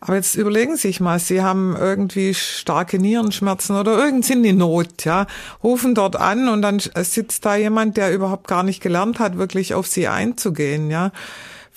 Aber 0.00 0.14
jetzt 0.14 0.34
überlegen 0.34 0.76
Sie 0.76 0.88
sich 0.88 1.00
mal, 1.00 1.18
Sie 1.18 1.42
haben 1.42 1.76
irgendwie 1.78 2.32
starke 2.32 2.98
Nierenschmerzen 2.98 3.76
oder 3.76 3.98
irgend 3.98 4.24
sind 4.24 4.44
die 4.44 4.54
Not, 4.54 5.04
ja, 5.04 5.26
rufen 5.62 5.94
dort 5.94 6.16
an 6.16 6.48
und 6.48 6.62
dann 6.62 6.78
sitzt 6.78 7.44
da 7.44 7.54
jemand, 7.54 7.98
der 7.98 8.14
überhaupt 8.14 8.48
gar 8.48 8.62
nicht 8.62 8.82
gelernt 8.82 9.18
hat, 9.18 9.36
wirklich 9.36 9.74
auf 9.74 9.86
Sie 9.86 10.08
einzugehen, 10.08 10.90
ja. 10.90 11.12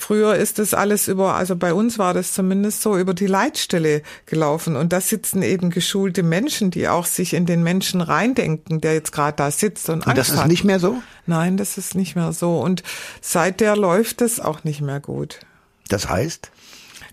Früher 0.02 0.36
ist 0.36 0.58
das 0.58 0.74
alles 0.74 1.08
über, 1.08 1.36
also 1.36 1.56
bei 1.56 1.76
uns 1.76 2.00
war 2.00 2.16
das 2.16 2.34
zumindest 2.34 2.82
so, 2.82 2.98
über 2.98 3.14
die 3.14 3.28
Leitstelle 3.28 4.02
gelaufen. 4.26 4.76
Und 4.76 4.92
da 4.94 5.00
sitzen 5.00 5.44
eben 5.44 5.70
geschulte 5.70 6.24
Menschen, 6.24 6.72
die 6.72 6.90
auch 6.90 7.06
sich 7.06 7.36
in 7.36 7.46
den 7.46 7.62
Menschen 7.62 8.02
reindenken, 8.02 8.82
der 8.82 8.96
jetzt 8.96 9.12
gerade 9.12 9.38
da 9.38 9.52
sitzt 9.52 9.90
und, 9.90 10.08
und 10.08 10.18
das 10.18 10.30
ist 10.30 10.38
hat. 10.38 10.48
nicht 10.48 10.64
mehr 10.64 10.80
so? 10.80 11.04
Nein, 11.28 11.56
das 11.56 11.78
ist 11.78 11.94
nicht 11.94 12.16
mehr 12.16 12.34
so. 12.34 12.60
Und 12.60 12.82
seither 13.22 13.78
läuft 13.78 14.22
es 14.22 14.40
auch 14.40 14.64
nicht 14.64 14.82
mehr 14.82 15.00
gut. 15.00 15.40
Das 15.88 16.10
heißt? 16.10 16.50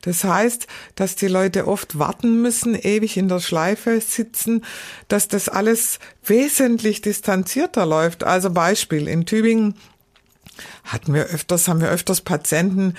Das 0.00 0.24
heißt, 0.24 0.66
dass 0.94 1.14
die 1.14 1.28
Leute 1.28 1.68
oft 1.68 1.98
warten 1.98 2.40
müssen, 2.40 2.74
ewig 2.74 3.18
in 3.18 3.28
der 3.28 3.40
Schleife 3.40 4.00
sitzen, 4.00 4.64
dass 5.08 5.28
das 5.28 5.50
alles 5.50 5.98
wesentlich 6.24 7.02
distanzierter 7.02 7.84
läuft. 7.84 8.24
Also 8.24 8.48
Beispiel, 8.48 9.08
in 9.08 9.26
Tübingen 9.26 9.74
hatten 10.84 11.14
wir 11.14 11.26
öfters, 11.26 11.68
haben 11.68 11.80
wir 11.80 11.88
öfters 11.88 12.20
Patienten, 12.20 12.94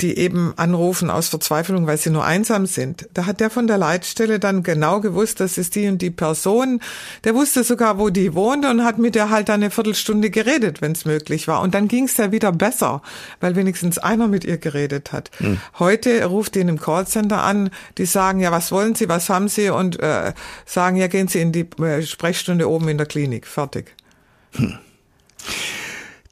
die 0.00 0.18
eben 0.18 0.52
anrufen 0.56 1.10
aus 1.10 1.28
Verzweiflung, 1.28 1.86
weil 1.86 1.96
sie 1.96 2.10
nur 2.10 2.24
einsam 2.24 2.66
sind. 2.66 3.08
Da 3.14 3.26
hat 3.26 3.40
der 3.40 3.50
von 3.50 3.66
der 3.66 3.78
Leitstelle 3.78 4.40
dann 4.40 4.62
genau 4.62 5.00
gewusst, 5.00 5.40
das 5.40 5.58
ist 5.58 5.74
die 5.76 5.88
und 5.88 6.02
die 6.02 6.10
Person. 6.10 6.80
Der 7.24 7.34
wusste 7.34 7.62
sogar, 7.62 7.98
wo 7.98 8.10
die 8.10 8.34
wohnt 8.34 8.64
und 8.66 8.84
hat 8.84 8.98
mit 8.98 9.14
der 9.14 9.30
halt 9.30 9.48
eine 9.48 9.70
Viertelstunde 9.70 10.30
geredet, 10.30 10.82
wenn 10.82 10.92
es 10.92 11.04
möglich 11.04 11.46
war. 11.46 11.60
Und 11.60 11.74
dann 11.74 11.88
ging 11.88 12.04
es 12.04 12.16
ja 12.16 12.32
wieder 12.32 12.52
besser, 12.52 13.02
weil 13.40 13.54
wenigstens 13.54 13.98
einer 13.98 14.26
mit 14.26 14.44
ihr 14.44 14.58
geredet 14.58 15.12
hat. 15.12 15.30
Hm. 15.38 15.58
Heute 15.78 16.24
ruft 16.24 16.56
ihn 16.56 16.68
im 16.68 16.80
Callcenter 16.80 17.42
an, 17.42 17.70
die 17.98 18.06
sagen, 18.06 18.40
ja, 18.40 18.50
was 18.50 18.72
wollen 18.72 18.94
Sie, 18.94 19.08
was 19.08 19.28
haben 19.28 19.48
Sie? 19.48 19.70
Und 19.70 20.00
äh, 20.00 20.32
sagen, 20.66 20.96
ja, 20.96 21.06
gehen 21.06 21.28
Sie 21.28 21.40
in 21.40 21.52
die 21.52 21.66
äh, 21.80 22.02
Sprechstunde 22.02 22.68
oben 22.68 22.88
in 22.88 22.98
der 22.98 23.06
Klinik. 23.06 23.46
Fertig. 23.46 23.94
Hm. 24.52 24.78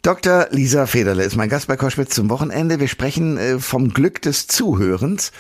Dr. 0.02 0.47
Lisa 0.50 0.87
Federle 0.87 1.25
ist 1.25 1.37
mein 1.37 1.50
Gast 1.50 1.66
bei 1.66 1.76
Koschwitz 1.76 2.14
zum 2.14 2.30
Wochenende. 2.30 2.80
Wir 2.80 2.88
sprechen 2.88 3.37
äh, 3.37 3.59
vom 3.59 3.92
Glück 3.92 4.23
des 4.23 4.47
Zuhörens 4.47 5.30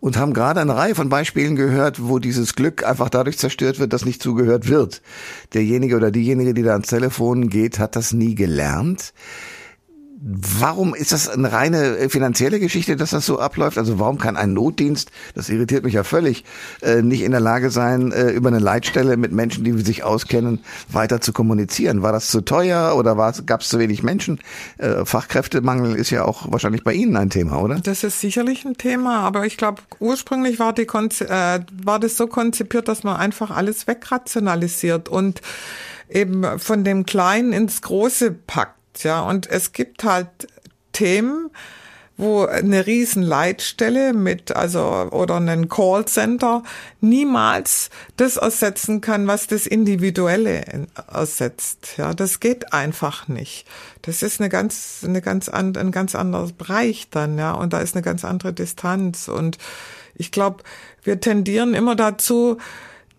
und 0.00 0.16
haben 0.16 0.32
gerade 0.32 0.60
eine 0.60 0.74
Reihe 0.74 0.96
von 0.96 1.08
Beispielen 1.08 1.54
gehört, 1.54 2.02
wo 2.02 2.18
dieses 2.18 2.56
Glück 2.56 2.84
einfach 2.84 3.10
dadurch 3.10 3.38
zerstört 3.38 3.78
wird, 3.78 3.92
dass 3.92 4.04
nicht 4.04 4.20
zugehört 4.20 4.68
wird. 4.68 5.02
Derjenige 5.54 5.94
oder 5.94 6.10
diejenige, 6.10 6.52
die 6.52 6.64
da 6.64 6.72
ans 6.72 6.88
Telefon 6.88 7.48
geht, 7.48 7.78
hat 7.78 7.94
das 7.94 8.12
nie 8.12 8.34
gelernt. 8.34 9.12
Warum 10.20 10.96
ist 10.96 11.12
das 11.12 11.28
eine 11.28 11.52
reine 11.52 11.96
äh, 11.96 12.08
finanzielle 12.08 12.58
Geschichte, 12.58 12.96
dass 12.96 13.10
das 13.10 13.24
so 13.24 13.38
abläuft? 13.38 13.78
Also 13.78 14.00
warum 14.00 14.18
kann 14.18 14.36
ein 14.36 14.52
Notdienst, 14.52 15.12
das 15.36 15.48
irritiert 15.48 15.84
mich 15.84 15.94
ja 15.94 16.02
völlig, 16.02 16.44
äh, 16.82 17.02
nicht 17.02 17.22
in 17.22 17.30
der 17.30 17.40
Lage 17.40 17.70
sein, 17.70 18.10
äh, 18.10 18.30
über 18.30 18.48
eine 18.48 18.58
Leitstelle 18.58 19.16
mit 19.16 19.30
Menschen, 19.30 19.62
die 19.62 19.72
sich 19.84 20.02
auskennen, 20.02 20.58
weiter 20.88 21.20
zu 21.20 21.32
kommunizieren? 21.32 22.02
War 22.02 22.10
das 22.10 22.30
zu 22.30 22.40
teuer 22.40 22.96
oder 22.96 23.14
gab 23.46 23.60
es 23.60 23.68
zu 23.68 23.78
wenig 23.78 24.02
Menschen? 24.02 24.40
Fachkräftemangel 25.04 25.94
ist 25.94 26.10
ja 26.10 26.24
auch 26.24 26.50
wahrscheinlich 26.50 26.84
bei 26.84 26.92
Ihnen 26.92 27.16
ein 27.16 27.30
Thema, 27.30 27.60
oder? 27.60 27.76
Das 27.80 28.04
ist 28.04 28.20
sicherlich 28.20 28.64
ein 28.64 28.76
Thema, 28.76 29.20
aber 29.20 29.46
ich 29.46 29.56
glaube, 29.56 29.82
ursprünglich 30.00 30.58
war, 30.58 30.72
die 30.72 30.82
äh, 30.82 31.60
war 31.82 32.00
das 32.00 32.16
so 32.16 32.26
konzipiert, 32.26 32.88
dass 32.88 33.04
man 33.04 33.16
einfach 33.16 33.50
alles 33.50 33.86
wegrationalisiert 33.86 35.08
und 35.08 35.42
eben 36.08 36.58
von 36.58 36.84
dem 36.84 37.06
Kleinen 37.06 37.52
ins 37.52 37.82
Große 37.82 38.32
packt 38.32 38.77
ja. 39.04 39.20
Und 39.20 39.46
es 39.48 39.72
gibt 39.72 40.04
halt 40.04 40.28
Themen, 40.92 41.50
wo 42.18 42.44
eine 42.44 42.84
riesen 42.86 43.22
Leitstelle 43.22 44.12
mit, 44.12 44.54
also, 44.54 44.82
oder 45.12 45.36
ein 45.36 45.68
Callcenter 45.68 46.64
niemals 47.00 47.90
das 48.16 48.36
ersetzen 48.36 49.00
kann, 49.00 49.28
was 49.28 49.46
das 49.46 49.68
Individuelle 49.68 50.88
ersetzt. 51.12 51.94
Ja, 51.96 52.12
das 52.14 52.40
geht 52.40 52.72
einfach 52.72 53.28
nicht. 53.28 53.66
Das 54.02 54.22
ist 54.22 54.40
eine 54.40 54.48
ganz, 54.48 55.04
eine 55.06 55.22
ganz, 55.22 55.48
an, 55.48 55.76
ein 55.76 55.92
ganz 55.92 56.16
anderer 56.16 56.48
Bereich 56.48 57.08
dann, 57.10 57.38
ja, 57.38 57.52
und 57.52 57.72
da 57.72 57.80
ist 57.80 57.94
eine 57.94 58.02
ganz 58.02 58.24
andere 58.24 58.52
Distanz. 58.52 59.28
Und 59.28 59.56
ich 60.16 60.32
glaube, 60.32 60.64
wir 61.04 61.20
tendieren 61.20 61.72
immer 61.72 61.94
dazu, 61.94 62.58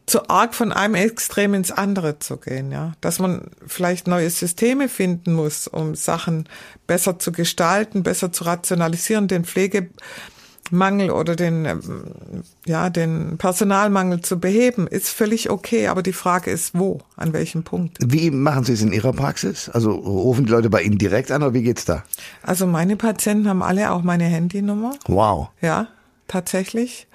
zu 0.10 0.28
arg 0.28 0.56
von 0.56 0.72
einem 0.72 0.96
Extrem 0.96 1.54
ins 1.54 1.72
andere 1.72 2.20
zu 2.20 2.38
gehen, 2.38 2.72
ja. 2.72 2.94
Dass 3.00 3.20
man 3.20 3.52
vielleicht 3.66 4.08
neue 4.08 4.30
Systeme 4.30 4.90
finden 4.90 5.34
muss, 5.34 5.68
um 5.68 5.96
Sachen 5.96 6.50
besser 6.88 7.20
zu 7.20 7.32
gestalten, 7.32 8.02
besser 8.02 8.32
zu 8.32 8.44
rationalisieren, 8.44 9.28
den 9.28 9.46
Pflegemangel 9.46 11.12
oder 11.12 11.36
den, 11.36 11.66
ähm, 11.66 12.44
ja, 12.66 12.90
den 12.90 13.38
Personalmangel 13.38 14.22
zu 14.22 14.40
beheben, 14.40 14.88
ist 14.88 15.10
völlig 15.10 15.52
okay. 15.52 15.88
Aber 15.88 16.02
die 16.02 16.14
Frage 16.14 16.50
ist, 16.50 16.72
wo? 16.74 17.02
An 17.16 17.32
welchem 17.32 17.64
Punkt? 17.64 17.98
Wie 18.04 18.32
machen 18.32 18.64
Sie 18.64 18.74
es 18.74 18.82
in 18.82 18.92
Ihrer 18.92 19.14
Praxis? 19.14 19.70
Also 19.70 19.92
rufen 19.92 20.46
die 20.46 20.52
Leute 20.52 20.72
bei 20.72 20.82
Ihnen 20.82 20.98
direkt 20.98 21.32
an 21.32 21.44
oder 21.44 21.54
wie 21.54 21.64
geht's 21.64 21.86
da? 21.86 22.04
Also 22.42 22.66
meine 22.66 22.96
Patienten 22.96 23.48
haben 23.48 23.62
alle 23.62 23.92
auch 23.92 24.02
meine 24.02 24.26
Handynummer. 24.26 24.96
Wow. 25.06 25.50
Ja, 25.62 25.88
tatsächlich. 26.28 27.08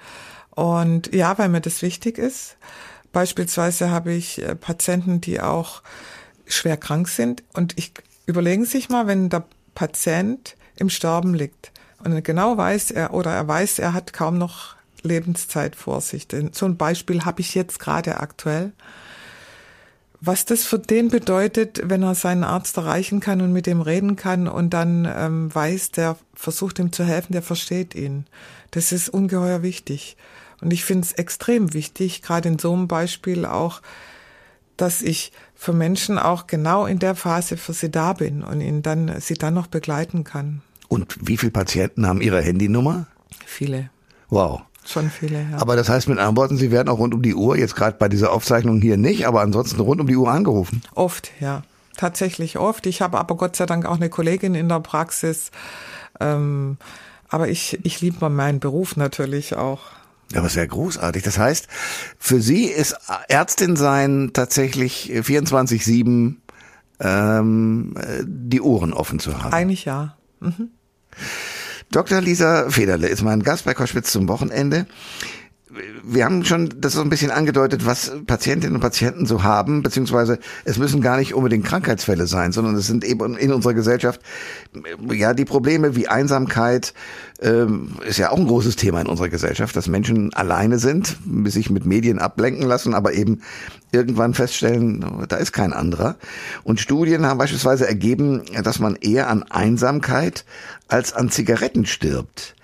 Und 0.55 1.13
ja, 1.13 1.37
weil 1.37 1.49
mir 1.49 1.61
das 1.61 1.81
wichtig 1.81 2.17
ist. 2.17 2.57
Beispielsweise 3.11 3.91
habe 3.91 4.13
ich 4.13 4.41
äh, 4.41 4.55
Patienten, 4.55 5.21
die 5.21 5.41
auch 5.41 5.81
schwer 6.47 6.77
krank 6.77 7.07
sind. 7.07 7.43
Und 7.53 7.77
ich 7.77 7.93
überlegen 8.25 8.65
sich 8.65 8.89
mal, 8.89 9.07
wenn 9.07 9.29
der 9.29 9.45
Patient 9.73 10.55
im 10.77 10.89
Sterben 10.89 11.33
liegt 11.33 11.71
und 12.03 12.13
er 12.13 12.21
genau 12.21 12.57
weiß, 12.57 12.91
er 12.91 13.13
oder 13.13 13.31
er 13.31 13.47
weiß, 13.47 13.79
er 13.79 13.93
hat 13.93 14.13
kaum 14.13 14.37
noch 14.37 14.75
Lebenszeit 15.01 15.75
vor 15.75 16.01
sich. 16.01 16.27
Denn 16.27 16.51
so 16.53 16.65
ein 16.65 16.77
Beispiel 16.77 17.25
habe 17.25 17.41
ich 17.41 17.55
jetzt 17.55 17.79
gerade 17.79 18.19
aktuell. 18.19 18.73
Was 20.21 20.45
das 20.45 20.63
für 20.63 20.79
den 20.79 21.09
bedeutet, 21.09 21.81
wenn 21.83 22.01
er 22.01 22.15
seinen 22.15 22.43
Arzt 22.43 22.77
erreichen 22.77 23.19
kann 23.19 23.41
und 23.41 23.53
mit 23.53 23.67
ihm 23.67 23.81
reden 23.81 24.15
kann 24.15 24.47
und 24.47 24.71
dann 24.71 25.07
ähm, 25.13 25.53
weiß, 25.53 25.91
der 25.91 26.17
versucht 26.33 26.79
ihm 26.79 26.91
zu 26.91 27.03
helfen, 27.03 27.33
der 27.33 27.43
versteht 27.43 27.93
ihn. 27.93 28.25
Das 28.71 28.91
ist 28.91 29.09
ungeheuer 29.09 29.61
wichtig. 29.61 30.17
Und 30.61 30.71
ich 30.71 30.85
finde 30.85 31.05
es 31.05 31.11
extrem 31.13 31.73
wichtig, 31.73 32.21
gerade 32.21 32.49
in 32.49 32.59
so 32.59 32.73
einem 32.73 32.87
Beispiel 32.87 33.45
auch, 33.45 33.81
dass 34.77 35.01
ich 35.01 35.31
für 35.53 35.73
Menschen 35.73 36.17
auch 36.17 36.47
genau 36.47 36.85
in 36.85 36.99
der 36.99 37.15
Phase 37.15 37.57
für 37.57 37.73
sie 37.73 37.89
da 37.89 38.13
bin 38.13 38.43
und 38.43 38.61
ihnen 38.61 38.81
dann, 38.81 39.19
sie 39.19 39.35
dann 39.35 39.53
noch 39.53 39.67
begleiten 39.67 40.23
kann. 40.23 40.61
Und 40.87 41.15
wie 41.21 41.37
viele 41.37 41.51
Patienten 41.51 42.05
haben 42.05 42.21
Ihre 42.21 42.41
Handynummer? 42.41 43.07
Viele. 43.45 43.89
Wow. 44.29 44.61
Schon 44.85 45.09
viele, 45.09 45.47
ja. 45.51 45.57
Aber 45.57 45.75
das 45.75 45.89
heißt 45.89 46.07
mit 46.07 46.19
anderen 46.19 46.37
Worten, 46.37 46.57
Sie 46.57 46.69
werden 46.71 46.89
auch 46.89 46.99
rund 46.99 47.13
um 47.13 47.23
die 47.23 47.33
Uhr, 47.33 47.57
jetzt 47.57 47.75
gerade 47.75 47.97
bei 47.97 48.07
dieser 48.07 48.31
Aufzeichnung 48.31 48.81
hier 48.81 48.97
nicht, 48.97 49.25
aber 49.25 49.41
ansonsten 49.41 49.79
rund 49.79 49.99
um 49.99 50.07
die 50.07 50.15
Uhr 50.15 50.31
angerufen? 50.31 50.81
Oft, 50.93 51.31
ja. 51.39 51.63
Tatsächlich 51.97 52.59
oft. 52.59 52.85
Ich 52.87 53.01
habe 53.01 53.17
aber 53.17 53.35
Gott 53.35 53.55
sei 53.55 53.65
Dank 53.65 53.85
auch 53.85 53.95
eine 53.95 54.09
Kollegin 54.09 54.53
in 54.53 54.67
der 54.67 54.81
Praxis. 54.81 55.51
Ähm, 56.19 56.77
aber 57.29 57.47
ich, 57.47 57.79
ich 57.83 58.01
liebe 58.01 58.29
meinen 58.29 58.59
Beruf 58.59 58.97
natürlich 58.97 59.55
auch. 59.55 59.79
Ja, 60.31 60.39
aber 60.39 60.49
sehr 60.49 60.67
großartig. 60.67 61.23
Das 61.23 61.37
heißt, 61.37 61.67
für 62.17 62.41
Sie 62.41 62.65
ist 62.65 62.95
Ärztin 63.27 63.75
sein 63.75 64.31
tatsächlich 64.33 65.11
24-7 65.13 66.35
ähm, 66.99 67.95
die 68.23 68.61
Ohren 68.61 68.93
offen 68.93 69.19
zu 69.19 69.41
haben. 69.41 69.53
Eigentlich 69.53 69.85
ja. 69.85 70.17
Mhm. 70.39 70.69
Dr. 71.91 72.21
Lisa 72.21 72.69
Federle 72.69 73.07
ist 73.07 73.21
mein 73.21 73.43
Gast 73.43 73.65
bei 73.65 73.73
Koschwitz 73.73 74.11
zum 74.11 74.27
Wochenende. 74.27 74.85
Wir 76.03 76.25
haben 76.25 76.45
schon 76.45 76.69
das 76.77 76.93
so 76.93 77.01
ein 77.01 77.09
bisschen 77.09 77.31
angedeutet, 77.31 77.85
was 77.85 78.11
Patientinnen 78.25 78.75
und 78.75 78.81
Patienten 78.81 79.25
so 79.25 79.43
haben, 79.43 79.83
beziehungsweise 79.83 80.39
es 80.63 80.77
müssen 80.77 81.01
gar 81.01 81.17
nicht 81.17 81.33
unbedingt 81.33 81.65
Krankheitsfälle 81.65 82.27
sein, 82.27 82.51
sondern 82.51 82.75
es 82.75 82.87
sind 82.87 83.03
eben 83.03 83.37
in 83.37 83.51
unserer 83.51 83.73
Gesellschaft 83.73 84.21
ja 85.11 85.33
die 85.33 85.45
Probleme 85.45 85.95
wie 85.95 86.07
Einsamkeit 86.07 86.93
ähm, 87.41 87.95
ist 88.07 88.17
ja 88.17 88.31
auch 88.31 88.37
ein 88.37 88.47
großes 88.47 88.75
Thema 88.75 89.01
in 89.01 89.07
unserer 89.07 89.29
Gesellschaft, 89.29 89.75
dass 89.75 89.87
Menschen 89.87 90.33
alleine 90.33 90.79
sind, 90.79 91.17
sich 91.45 91.69
mit 91.69 91.85
Medien 91.85 92.19
ablenken 92.19 92.65
lassen, 92.65 92.93
aber 92.93 93.13
eben 93.13 93.41
irgendwann 93.91 94.33
feststellen, 94.33 95.25
da 95.27 95.37
ist 95.37 95.51
kein 95.51 95.73
anderer. 95.73 96.15
Und 96.63 96.79
Studien 96.79 97.25
haben 97.25 97.37
beispielsweise 97.37 97.87
ergeben, 97.87 98.43
dass 98.63 98.79
man 98.79 98.95
eher 98.95 99.29
an 99.29 99.43
Einsamkeit 99.43 100.45
als 100.87 101.13
an 101.13 101.29
Zigaretten 101.29 101.85
stirbt. 101.85 102.55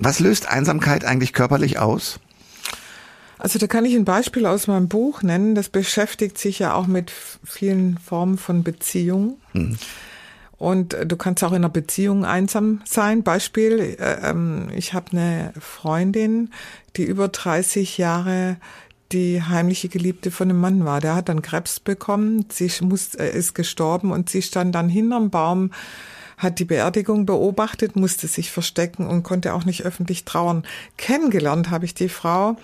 Was 0.00 0.20
löst 0.20 0.48
Einsamkeit 0.48 1.04
eigentlich 1.04 1.32
körperlich 1.32 1.78
aus? 1.78 2.20
Also 3.38 3.58
da 3.58 3.66
kann 3.66 3.84
ich 3.84 3.94
ein 3.94 4.04
Beispiel 4.04 4.46
aus 4.46 4.66
meinem 4.66 4.88
Buch 4.88 5.22
nennen. 5.22 5.54
Das 5.54 5.68
beschäftigt 5.68 6.38
sich 6.38 6.58
ja 6.58 6.74
auch 6.74 6.86
mit 6.86 7.12
vielen 7.44 7.98
Formen 7.98 8.38
von 8.38 8.64
Beziehungen. 8.64 9.36
Hm. 9.52 9.78
Und 10.58 10.96
du 11.06 11.16
kannst 11.16 11.44
auch 11.44 11.52
in 11.52 11.56
einer 11.56 11.68
Beziehung 11.68 12.24
einsam 12.24 12.80
sein. 12.84 13.22
Beispiel, 13.22 13.96
äh, 13.98 14.28
ähm, 14.28 14.70
ich 14.74 14.92
habe 14.92 15.12
eine 15.12 15.52
Freundin, 15.60 16.50
die 16.96 17.04
über 17.04 17.28
30 17.28 17.96
Jahre 17.96 18.56
die 19.12 19.40
heimliche 19.42 19.88
Geliebte 19.88 20.30
von 20.32 20.50
einem 20.50 20.60
Mann 20.60 20.84
war. 20.84 21.00
Der 21.00 21.14
hat 21.14 21.28
dann 21.28 21.42
Krebs 21.42 21.78
bekommen, 21.78 22.46
sie 22.50 22.70
muss, 22.82 23.14
äh, 23.14 23.30
ist 23.30 23.54
gestorben 23.54 24.10
und 24.10 24.30
sie 24.30 24.42
stand 24.42 24.74
dann 24.74 24.88
hinterm 24.88 25.30
Baum 25.30 25.70
hat 26.38 26.60
die 26.60 26.64
Beerdigung 26.64 27.26
beobachtet, 27.26 27.96
musste 27.96 28.28
sich 28.28 28.52
verstecken 28.52 29.08
und 29.08 29.24
konnte 29.24 29.52
auch 29.54 29.64
nicht 29.64 29.84
öffentlich 29.84 30.24
trauern. 30.24 30.64
Kennengelernt 30.96 31.68
habe 31.70 31.84
ich 31.84 31.94
die 31.94 32.08
Frau 32.08 32.56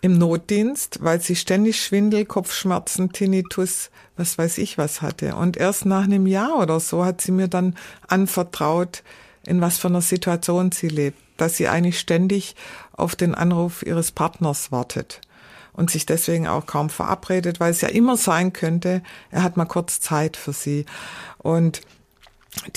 im 0.00 0.16
Notdienst, 0.16 0.98
weil 1.02 1.20
sie 1.20 1.34
ständig 1.34 1.80
Schwindel, 1.80 2.24
Kopfschmerzen, 2.24 3.12
Tinnitus, 3.12 3.90
was 4.16 4.38
weiß 4.38 4.58
ich 4.58 4.78
was 4.78 5.02
hatte. 5.02 5.34
Und 5.34 5.56
erst 5.56 5.86
nach 5.86 6.04
einem 6.04 6.26
Jahr 6.26 6.58
oder 6.58 6.78
so 6.80 7.04
hat 7.04 7.20
sie 7.20 7.32
mir 7.32 7.48
dann 7.48 7.74
anvertraut, 8.06 9.02
in 9.46 9.60
was 9.60 9.78
für 9.78 9.88
einer 9.88 10.02
Situation 10.02 10.72
sie 10.72 10.88
lebt, 10.88 11.18
dass 11.36 11.56
sie 11.56 11.68
eigentlich 11.68 11.98
ständig 11.98 12.54
auf 12.92 13.16
den 13.16 13.34
Anruf 13.34 13.82
ihres 13.82 14.12
Partners 14.12 14.70
wartet 14.70 15.20
und 15.72 15.90
sich 15.90 16.06
deswegen 16.06 16.46
auch 16.46 16.66
kaum 16.66 16.90
verabredet, 16.90 17.60
weil 17.60 17.70
es 17.70 17.80
ja 17.80 17.88
immer 17.88 18.16
sein 18.16 18.52
könnte, 18.52 19.02
er 19.30 19.42
hat 19.42 19.56
mal 19.56 19.64
kurz 19.64 20.00
Zeit 20.00 20.36
für 20.36 20.52
sie. 20.52 20.86
Und 21.38 21.82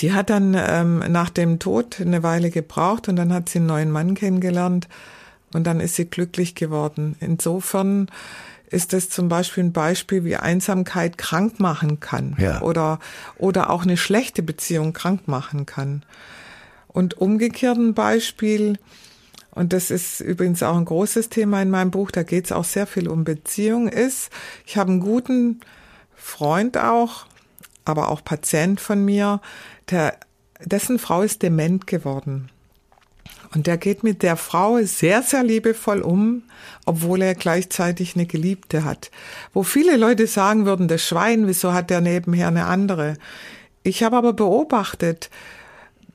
die 0.00 0.12
hat 0.12 0.30
dann 0.30 0.54
ähm, 0.56 1.00
nach 1.08 1.30
dem 1.30 1.58
Tod 1.58 2.00
eine 2.00 2.22
Weile 2.22 2.50
gebraucht 2.50 3.08
und 3.08 3.16
dann 3.16 3.32
hat 3.32 3.48
sie 3.48 3.58
einen 3.58 3.66
neuen 3.66 3.90
Mann 3.90 4.14
kennengelernt 4.14 4.88
und 5.54 5.64
dann 5.64 5.80
ist 5.80 5.96
sie 5.96 6.06
glücklich 6.06 6.54
geworden. 6.54 7.16
Insofern 7.20 8.08
ist 8.72 8.92
das 8.92 9.10
zum 9.10 9.28
Beispiel 9.28 9.64
ein 9.64 9.72
Beispiel, 9.72 10.24
wie 10.24 10.36
Einsamkeit 10.36 11.18
krank 11.18 11.60
machen 11.60 12.00
kann 12.00 12.36
ja. 12.38 12.62
oder, 12.62 12.98
oder 13.36 13.70
auch 13.70 13.82
eine 13.82 13.96
schlechte 13.96 14.42
Beziehung 14.42 14.92
krank 14.92 15.28
machen 15.28 15.66
kann. 15.66 16.04
Und 16.88 17.18
umgekehrt 17.18 17.76
ein 17.76 17.94
Beispiel, 17.94 18.78
und 19.50 19.74
das 19.74 19.90
ist 19.90 20.20
übrigens 20.20 20.62
auch 20.62 20.76
ein 20.76 20.86
großes 20.86 21.28
Thema 21.28 21.60
in 21.60 21.70
meinem 21.70 21.90
Buch, 21.90 22.10
da 22.10 22.22
geht 22.22 22.46
es 22.46 22.52
auch 22.52 22.64
sehr 22.64 22.86
viel 22.86 23.08
um 23.08 23.24
Beziehung, 23.24 23.88
ist, 23.88 24.30
ich 24.66 24.78
habe 24.78 24.90
einen 24.90 25.00
guten 25.00 25.60
Freund 26.14 26.78
auch, 26.78 27.26
aber 27.84 28.08
auch 28.08 28.24
Patient 28.24 28.80
von 28.80 29.04
mir, 29.04 29.40
der, 29.90 30.16
dessen 30.64 30.98
Frau 30.98 31.22
ist 31.22 31.42
dement 31.42 31.86
geworden. 31.86 32.48
Und 33.54 33.66
der 33.66 33.76
geht 33.76 34.02
mit 34.02 34.22
der 34.22 34.36
Frau 34.36 34.78
sehr, 34.82 35.22
sehr 35.22 35.42
liebevoll 35.42 36.00
um, 36.00 36.42
obwohl 36.86 37.22
er 37.22 37.34
gleichzeitig 37.34 38.14
eine 38.14 38.26
Geliebte 38.26 38.84
hat. 38.84 39.10
Wo 39.52 39.62
viele 39.62 39.96
Leute 39.96 40.26
sagen 40.26 40.64
würden, 40.64 40.88
das 40.88 41.06
Schwein, 41.06 41.46
wieso 41.46 41.72
hat 41.72 41.90
der 41.90 42.00
nebenher 42.00 42.48
eine 42.48 42.66
andere? 42.66 43.14
Ich 43.82 44.02
habe 44.02 44.16
aber 44.16 44.32
beobachtet, 44.32 45.28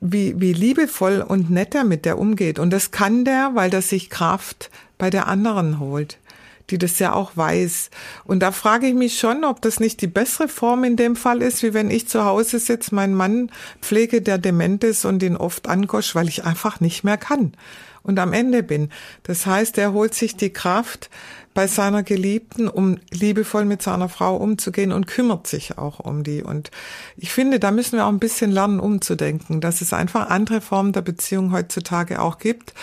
wie, 0.00 0.40
wie 0.40 0.52
liebevoll 0.52 1.24
und 1.26 1.50
nett 1.50 1.74
er 1.74 1.84
mit 1.84 2.04
der 2.04 2.18
umgeht. 2.18 2.58
Und 2.58 2.70
das 2.70 2.90
kann 2.90 3.24
der, 3.24 3.52
weil 3.54 3.72
er 3.72 3.82
sich 3.82 4.10
Kraft 4.10 4.70
bei 4.96 5.10
der 5.10 5.28
anderen 5.28 5.80
holt 5.80 6.18
die 6.70 6.78
das 6.78 6.98
ja 6.98 7.12
auch 7.12 7.36
weiß. 7.36 7.90
Und 8.24 8.40
da 8.40 8.52
frage 8.52 8.86
ich 8.86 8.94
mich 8.94 9.18
schon, 9.18 9.44
ob 9.44 9.62
das 9.62 9.80
nicht 9.80 10.00
die 10.00 10.06
bessere 10.06 10.48
Form 10.48 10.84
in 10.84 10.96
dem 10.96 11.16
Fall 11.16 11.42
ist, 11.42 11.62
wie 11.62 11.74
wenn 11.74 11.90
ich 11.90 12.08
zu 12.08 12.24
Hause 12.24 12.58
sitze, 12.58 12.94
meinen 12.94 13.14
Mann 13.14 13.50
pflege, 13.80 14.22
der 14.22 14.38
dement 14.38 14.84
ist 14.84 15.04
und 15.04 15.22
ihn 15.22 15.36
oft 15.36 15.68
ankosch, 15.68 16.14
weil 16.14 16.28
ich 16.28 16.44
einfach 16.44 16.80
nicht 16.80 17.04
mehr 17.04 17.16
kann 17.16 17.52
und 18.02 18.18
am 18.18 18.32
Ende 18.32 18.62
bin. 18.62 18.90
Das 19.22 19.46
heißt, 19.46 19.76
er 19.78 19.92
holt 19.92 20.14
sich 20.14 20.36
die 20.36 20.52
Kraft 20.52 21.10
bei 21.58 21.66
seiner 21.66 22.04
Geliebten, 22.04 22.68
um 22.68 22.98
liebevoll 23.10 23.64
mit 23.64 23.82
seiner 23.82 24.08
Frau 24.08 24.36
umzugehen 24.36 24.92
und 24.92 25.08
kümmert 25.08 25.48
sich 25.48 25.76
auch 25.76 25.98
um 25.98 26.22
die. 26.22 26.44
Und 26.44 26.70
ich 27.16 27.32
finde, 27.32 27.58
da 27.58 27.72
müssen 27.72 27.96
wir 27.96 28.04
auch 28.04 28.12
ein 28.12 28.20
bisschen 28.20 28.52
lernen, 28.52 28.78
umzudenken, 28.78 29.60
dass 29.60 29.80
es 29.80 29.92
einfach 29.92 30.30
andere 30.30 30.60
Formen 30.60 30.92
der 30.92 31.02
Beziehung 31.02 31.50
heutzutage 31.50 32.22
auch 32.22 32.38
gibt 32.38 32.74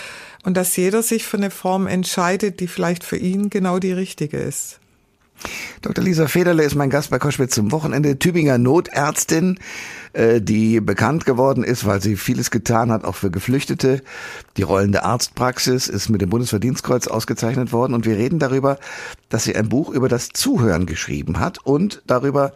und 0.43 0.57
dass 0.57 0.75
jeder 0.75 1.03
sich 1.03 1.23
für 1.23 1.37
eine 1.37 1.51
Form 1.51 1.87
entscheidet, 1.87 2.59
die 2.59 2.67
vielleicht 2.67 3.05
für 3.05 3.15
ihn 3.15 3.49
genau 3.49 3.79
die 3.79 3.93
richtige 3.93 4.39
ist. 4.39 4.81
Dr. 5.81 6.03
Lisa 6.03 6.27
Federle 6.27 6.63
ist 6.63 6.75
mein 6.75 6.89
Gast 6.89 7.11
bei 7.11 7.17
Koschwitz 7.17 7.55
zum 7.55 7.71
Wochenende. 7.71 8.19
Tübinger 8.19 8.57
Notärztin, 8.57 9.57
äh, 10.15 10.41
die 10.41 10.79
bekannt 10.79 11.25
geworden 11.25 11.63
ist, 11.63 11.85
weil 11.85 12.01
sie 12.01 12.15
vieles 12.15 12.49
getan 12.49 12.91
hat, 12.91 13.03
auch 13.03 13.15
für 13.15 13.29
Geflüchtete. 13.29 14.01
Die 14.57 14.61
rollende 14.61 15.03
Arztpraxis 15.03 15.87
ist 15.87 16.09
mit 16.09 16.21
dem 16.21 16.29
Bundesverdienstkreuz 16.29 17.07
ausgezeichnet 17.07 17.73
worden. 17.73 17.93
Und 17.93 18.05
wir 18.05 18.17
reden 18.17 18.39
darüber, 18.39 18.77
dass 19.35 19.43
sie 19.43 19.55
ein 19.57 19.67
Buch 19.67 19.89
über 19.89 20.07
das 20.07 20.29
Zuhören 20.29 20.85
geschrieben 20.85 21.41
hat 21.41 21.57
und 21.65 22.01
darüber, 22.07 22.53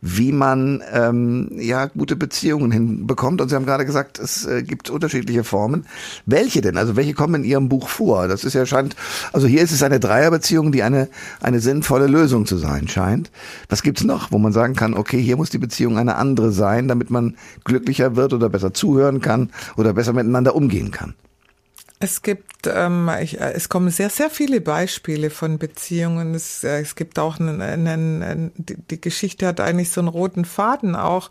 wie 0.00 0.30
man 0.30 0.80
ähm, 0.92 1.50
ja 1.58 1.86
gute 1.86 2.14
Beziehungen 2.14 2.70
hinbekommt. 2.70 3.40
Und 3.40 3.48
Sie 3.48 3.56
haben 3.56 3.66
gerade 3.66 3.84
gesagt, 3.84 4.20
es 4.20 4.46
äh, 4.46 4.62
gibt 4.62 4.90
unterschiedliche 4.90 5.42
Formen. 5.42 5.86
Welche 6.26 6.60
denn? 6.60 6.76
Also 6.76 6.94
welche 6.94 7.14
kommen 7.14 7.42
in 7.42 7.44
Ihrem 7.44 7.68
Buch 7.68 7.88
vor? 7.88 8.28
Das 8.28 8.44
ist 8.44 8.54
ja 8.54 8.64
scheint, 8.64 8.94
also 9.32 9.48
hier 9.48 9.60
ist 9.60 9.72
es 9.72 9.82
eine 9.82 9.98
Dreierbeziehung, 9.98 10.70
die 10.70 10.84
eine 10.84 11.08
eine 11.40 11.58
sinnvolle 11.58 12.06
Lösung 12.06 12.46
zu 12.46 12.58
sein 12.58 12.86
scheint. 12.86 13.32
Was 13.68 13.82
gibt's 13.82 14.04
noch, 14.04 14.30
wo 14.30 14.38
man 14.38 14.52
sagen 14.52 14.76
kann, 14.76 14.94
okay, 14.94 15.20
hier 15.20 15.36
muss 15.36 15.50
die 15.50 15.58
Beziehung 15.58 15.98
eine 15.98 16.14
andere 16.14 16.52
sein, 16.52 16.86
damit 16.86 17.10
man 17.10 17.36
glücklicher 17.64 18.14
wird 18.14 18.32
oder 18.34 18.48
besser 18.48 18.72
zuhören 18.72 19.20
kann 19.20 19.50
oder 19.76 19.94
besser 19.94 20.12
miteinander 20.12 20.54
umgehen 20.54 20.92
kann? 20.92 21.14
Es 22.02 22.22
gibt, 22.22 22.66
ähm, 22.66 23.10
ich, 23.20 23.38
äh, 23.38 23.52
es 23.52 23.68
kommen 23.68 23.90
sehr, 23.90 24.08
sehr 24.08 24.30
viele 24.30 24.62
Beispiele 24.62 25.28
von 25.28 25.58
Beziehungen. 25.58 26.34
Es, 26.34 26.64
äh, 26.64 26.80
es 26.80 26.94
gibt 26.94 27.18
auch 27.18 27.38
einen, 27.38 27.60
einen, 27.60 28.22
einen, 28.22 28.52
die 28.56 28.98
Geschichte 28.98 29.46
hat 29.46 29.60
eigentlich 29.60 29.90
so 29.90 30.00
einen 30.00 30.08
roten 30.08 30.46
Faden 30.46 30.96
auch. 30.96 31.28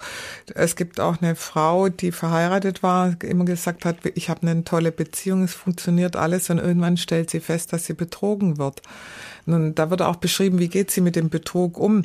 Es 0.54 0.76
gibt 0.76 1.00
auch 1.00 1.24
eine 1.24 1.36
Frau, 1.36 1.90
die 1.90 2.12
verheiratet 2.12 2.84
war, 2.84 3.16
immer 3.24 3.46
gesagt 3.46 3.84
hat, 3.84 3.98
ich 4.14 4.30
habe 4.30 4.48
eine 4.48 4.64
tolle 4.64 4.92
Beziehung, 4.92 5.44
es 5.44 5.56
funktioniert 5.56 6.16
alles 6.16 6.52
und 6.52 6.60
irgendwann 6.60 6.98
stellt 6.98 7.32
sie 7.32 7.40
fest, 7.40 7.74
dass 7.74 7.88
sie 7.88 7.94
betrogen 7.94 8.60
wird. 8.60 8.84
Und 9.48 9.74
da 9.74 9.90
wird 9.90 10.04
auch 10.04 10.18
beschrieben, 10.18 10.60
wie 10.60 10.70
geht 10.70 10.92
sie 10.92 11.02
mit 11.02 11.16
dem 11.16 11.30
Betrug 11.30 11.80
um 11.80 12.04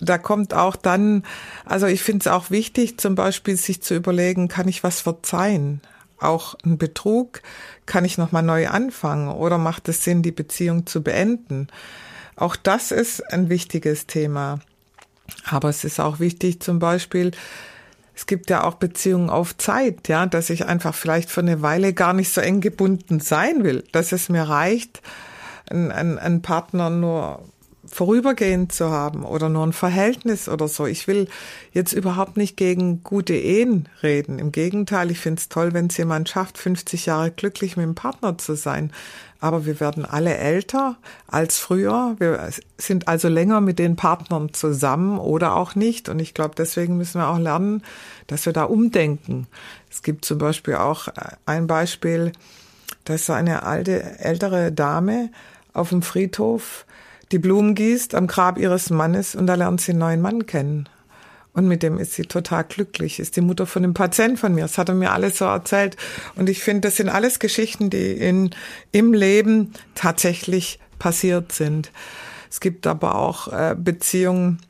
da 0.00 0.16
kommt 0.16 0.54
auch 0.54 0.76
dann, 0.76 1.24
also 1.64 1.86
ich 1.86 2.02
finde 2.02 2.22
es 2.22 2.26
auch 2.28 2.50
wichtig, 2.50 3.00
zum 3.00 3.16
Beispiel 3.16 3.56
sich 3.56 3.82
zu 3.82 3.96
überlegen, 3.96 4.46
kann 4.46 4.68
ich 4.68 4.84
was 4.84 5.00
verzeihen? 5.00 5.80
Auch 6.20 6.54
ein 6.64 6.78
Betrug 6.78 7.42
kann 7.86 8.04
ich 8.04 8.18
nochmal 8.18 8.42
neu 8.42 8.68
anfangen 8.68 9.28
oder 9.28 9.58
macht 9.58 9.88
es 9.88 10.04
Sinn, 10.04 10.22
die 10.22 10.32
Beziehung 10.32 10.86
zu 10.86 11.02
beenden? 11.02 11.68
Auch 12.36 12.56
das 12.56 12.90
ist 12.90 13.32
ein 13.32 13.48
wichtiges 13.48 14.06
Thema. 14.06 14.60
Aber 15.44 15.68
es 15.68 15.84
ist 15.84 16.00
auch 16.00 16.20
wichtig, 16.20 16.60
zum 16.60 16.78
Beispiel, 16.78 17.32
es 18.14 18.26
gibt 18.26 18.50
ja 18.50 18.64
auch 18.64 18.74
Beziehungen 18.74 19.30
auf 19.30 19.56
Zeit, 19.56 20.08
ja, 20.08 20.26
dass 20.26 20.50
ich 20.50 20.66
einfach 20.66 20.94
vielleicht 20.94 21.30
für 21.30 21.40
eine 21.40 21.62
Weile 21.62 21.92
gar 21.92 22.12
nicht 22.12 22.32
so 22.32 22.40
eng 22.40 22.60
gebunden 22.60 23.20
sein 23.20 23.62
will, 23.62 23.84
dass 23.92 24.12
es 24.12 24.28
mir 24.28 24.42
reicht, 24.42 25.02
einen, 25.70 26.18
einen 26.18 26.42
Partner 26.42 26.90
nur 26.90 27.42
vorübergehend 27.90 28.72
zu 28.72 28.90
haben 28.90 29.24
oder 29.24 29.48
nur 29.48 29.66
ein 29.66 29.72
Verhältnis 29.72 30.48
oder 30.48 30.68
so. 30.68 30.86
Ich 30.86 31.06
will 31.06 31.28
jetzt 31.72 31.92
überhaupt 31.92 32.36
nicht 32.36 32.56
gegen 32.56 33.02
gute 33.02 33.34
Ehen 33.34 33.88
reden. 34.02 34.38
Im 34.38 34.52
Gegenteil, 34.52 35.10
ich 35.10 35.18
finde 35.18 35.40
es 35.40 35.48
toll, 35.48 35.72
wenn 35.72 35.86
es 35.86 35.96
jemand 35.96 36.28
schafft, 36.28 36.58
50 36.58 37.06
Jahre 37.06 37.30
glücklich 37.30 37.76
mit 37.76 37.84
dem 37.84 37.94
Partner 37.94 38.38
zu 38.38 38.54
sein. 38.54 38.92
Aber 39.40 39.66
wir 39.66 39.78
werden 39.78 40.04
alle 40.04 40.36
älter 40.36 40.96
als 41.28 41.58
früher. 41.58 42.16
Wir 42.18 42.50
sind 42.76 43.06
also 43.06 43.28
länger 43.28 43.60
mit 43.60 43.78
den 43.78 43.94
Partnern 43.94 44.52
zusammen 44.52 45.18
oder 45.18 45.54
auch 45.54 45.74
nicht. 45.74 46.08
Und 46.08 46.18
ich 46.18 46.34
glaube, 46.34 46.54
deswegen 46.56 46.96
müssen 46.96 47.20
wir 47.20 47.28
auch 47.28 47.38
lernen, 47.38 47.82
dass 48.26 48.46
wir 48.46 48.52
da 48.52 48.64
umdenken. 48.64 49.46
Es 49.90 50.02
gibt 50.02 50.24
zum 50.24 50.38
Beispiel 50.38 50.74
auch 50.74 51.08
ein 51.46 51.66
Beispiel, 51.66 52.32
dass 53.04 53.30
eine 53.30 53.62
alte, 53.62 54.18
ältere 54.18 54.72
Dame 54.72 55.30
auf 55.72 55.90
dem 55.90 56.02
Friedhof 56.02 56.84
die 57.32 57.38
Blumen 57.38 57.74
gießt 57.74 58.14
am 58.14 58.26
Grab 58.26 58.58
ihres 58.58 58.90
Mannes 58.90 59.34
und 59.34 59.46
da 59.46 59.54
lernt 59.54 59.80
sie 59.80 59.92
einen 59.92 60.00
neuen 60.00 60.20
Mann 60.20 60.46
kennen. 60.46 60.88
Und 61.52 61.66
mit 61.66 61.82
dem 61.82 61.98
ist 61.98 62.12
sie 62.12 62.22
total 62.22 62.64
glücklich. 62.64 63.18
Ist 63.18 63.36
die 63.36 63.40
Mutter 63.40 63.66
von 63.66 63.82
einem 63.82 63.94
Patient 63.94 64.38
von 64.38 64.54
mir. 64.54 64.62
Das 64.62 64.78
hat 64.78 64.88
er 64.88 64.94
mir 64.94 65.10
alles 65.10 65.38
so 65.38 65.44
erzählt. 65.44 65.96
Und 66.36 66.48
ich 66.48 66.62
finde, 66.62 66.82
das 66.82 66.96
sind 66.96 67.08
alles 67.08 67.40
Geschichten, 67.40 67.90
die 67.90 68.12
in, 68.12 68.50
im 68.92 69.12
Leben 69.12 69.72
tatsächlich 69.94 70.78
passiert 70.98 71.50
sind. 71.52 71.90
Es 72.48 72.60
gibt 72.60 72.86
aber 72.86 73.16
auch 73.16 73.48
äh, 73.48 73.74
Beziehungen, 73.76 74.60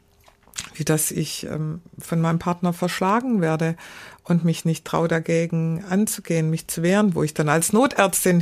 wie 0.75 0.85
dass 0.85 1.11
ich 1.11 1.47
ähm, 1.47 1.83
von 1.99 2.21
meinem 2.21 2.39
Partner 2.39 2.73
verschlagen 2.73 3.41
werde 3.41 3.77
und 4.25 4.45
mich 4.45 4.65
nicht 4.65 4.85
traue 4.85 5.09
dagegen 5.09 5.85
anzugehen, 5.89 6.51
mich 6.51 6.69
zu 6.69 6.83
wehren, 6.83 7.15
wo 7.15 7.23
ich 7.23 7.35
dann 7.35 7.49
als 7.49 7.73
Notärztin 7.73 8.41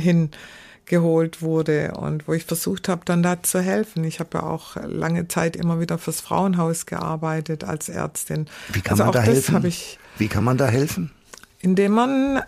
hingeholt 0.87 1.41
wurde 1.41 1.93
und 1.97 2.27
wo 2.27 2.33
ich 2.33 2.45
versucht 2.45 2.87
habe, 2.87 3.01
dann 3.05 3.23
da 3.23 3.41
zu 3.43 3.61
helfen. 3.61 4.03
Ich 4.03 4.19
habe 4.19 4.37
ja 4.37 4.43
auch 4.43 4.75
lange 4.77 5.27
Zeit 5.27 5.55
immer 5.55 5.79
wieder 5.79 5.97
fürs 5.97 6.21
Frauenhaus 6.21 6.85
gearbeitet 6.85 7.63
als 7.63 7.89
Ärztin. 7.89 8.47
Wie 8.69 8.81
kann 8.81 8.93
also 8.93 9.05
man 9.05 9.13
da 9.13 9.21
helfen? 9.21 9.65
Ich, 9.65 9.99
Wie 10.17 10.27
kann 10.27 10.43
man 10.43 10.57
da 10.57 10.67
helfen? 10.67 11.11
Indem 11.59 11.93
man 11.93 12.41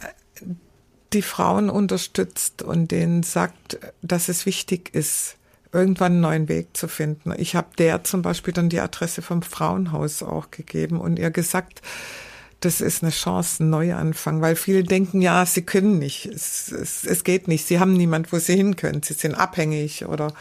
die 1.14 1.22
Frauen 1.22 1.70
unterstützt 1.70 2.62
und 2.62 2.92
denen 2.92 3.24
sagt, 3.24 3.80
dass 4.02 4.30
es 4.30 4.46
wichtig 4.46 4.94
ist, 4.94 5.36
irgendwann 5.72 6.14
einen 6.14 6.22
neuen 6.22 6.48
Weg 6.48 6.78
zu 6.78 6.88
finden. 6.88 7.34
Ich 7.38 7.56
habe 7.56 7.68
der 7.78 8.04
zum 8.04 8.22
Beispiel 8.22 8.54
dann 8.54 8.70
die 8.70 8.80
Adresse 8.80 9.22
vom 9.22 9.42
Frauenhaus 9.42 10.24
auch 10.24 10.52
gegeben 10.52 11.00
und 11.00 11.20
ihr 11.20 11.32
gesagt, 11.32 11.82
das 12.60 12.82
ist 12.82 13.04
eine 13.04 13.12
Chance, 13.12 13.64
ein 13.64 13.70
Neuanfang, 13.70 14.42
weil 14.42 14.56
viele 14.56 14.84
denken, 14.84 15.22
ja, 15.22 15.46
sie 15.46 15.62
können 15.62 16.00
nicht, 16.00 16.26
es, 16.26 16.72
es, 16.72 17.06
es 17.06 17.24
geht 17.24 17.48
nicht, 17.48 17.66
sie 17.66 17.80
haben 17.80 17.94
niemand, 17.94 18.32
wo 18.34 18.40
sie 18.40 18.56
hin 18.56 18.76
können, 18.76 19.02
sie 19.04 19.14
sind 19.14 19.36
abhängig 19.36 20.06
oder 20.06 20.34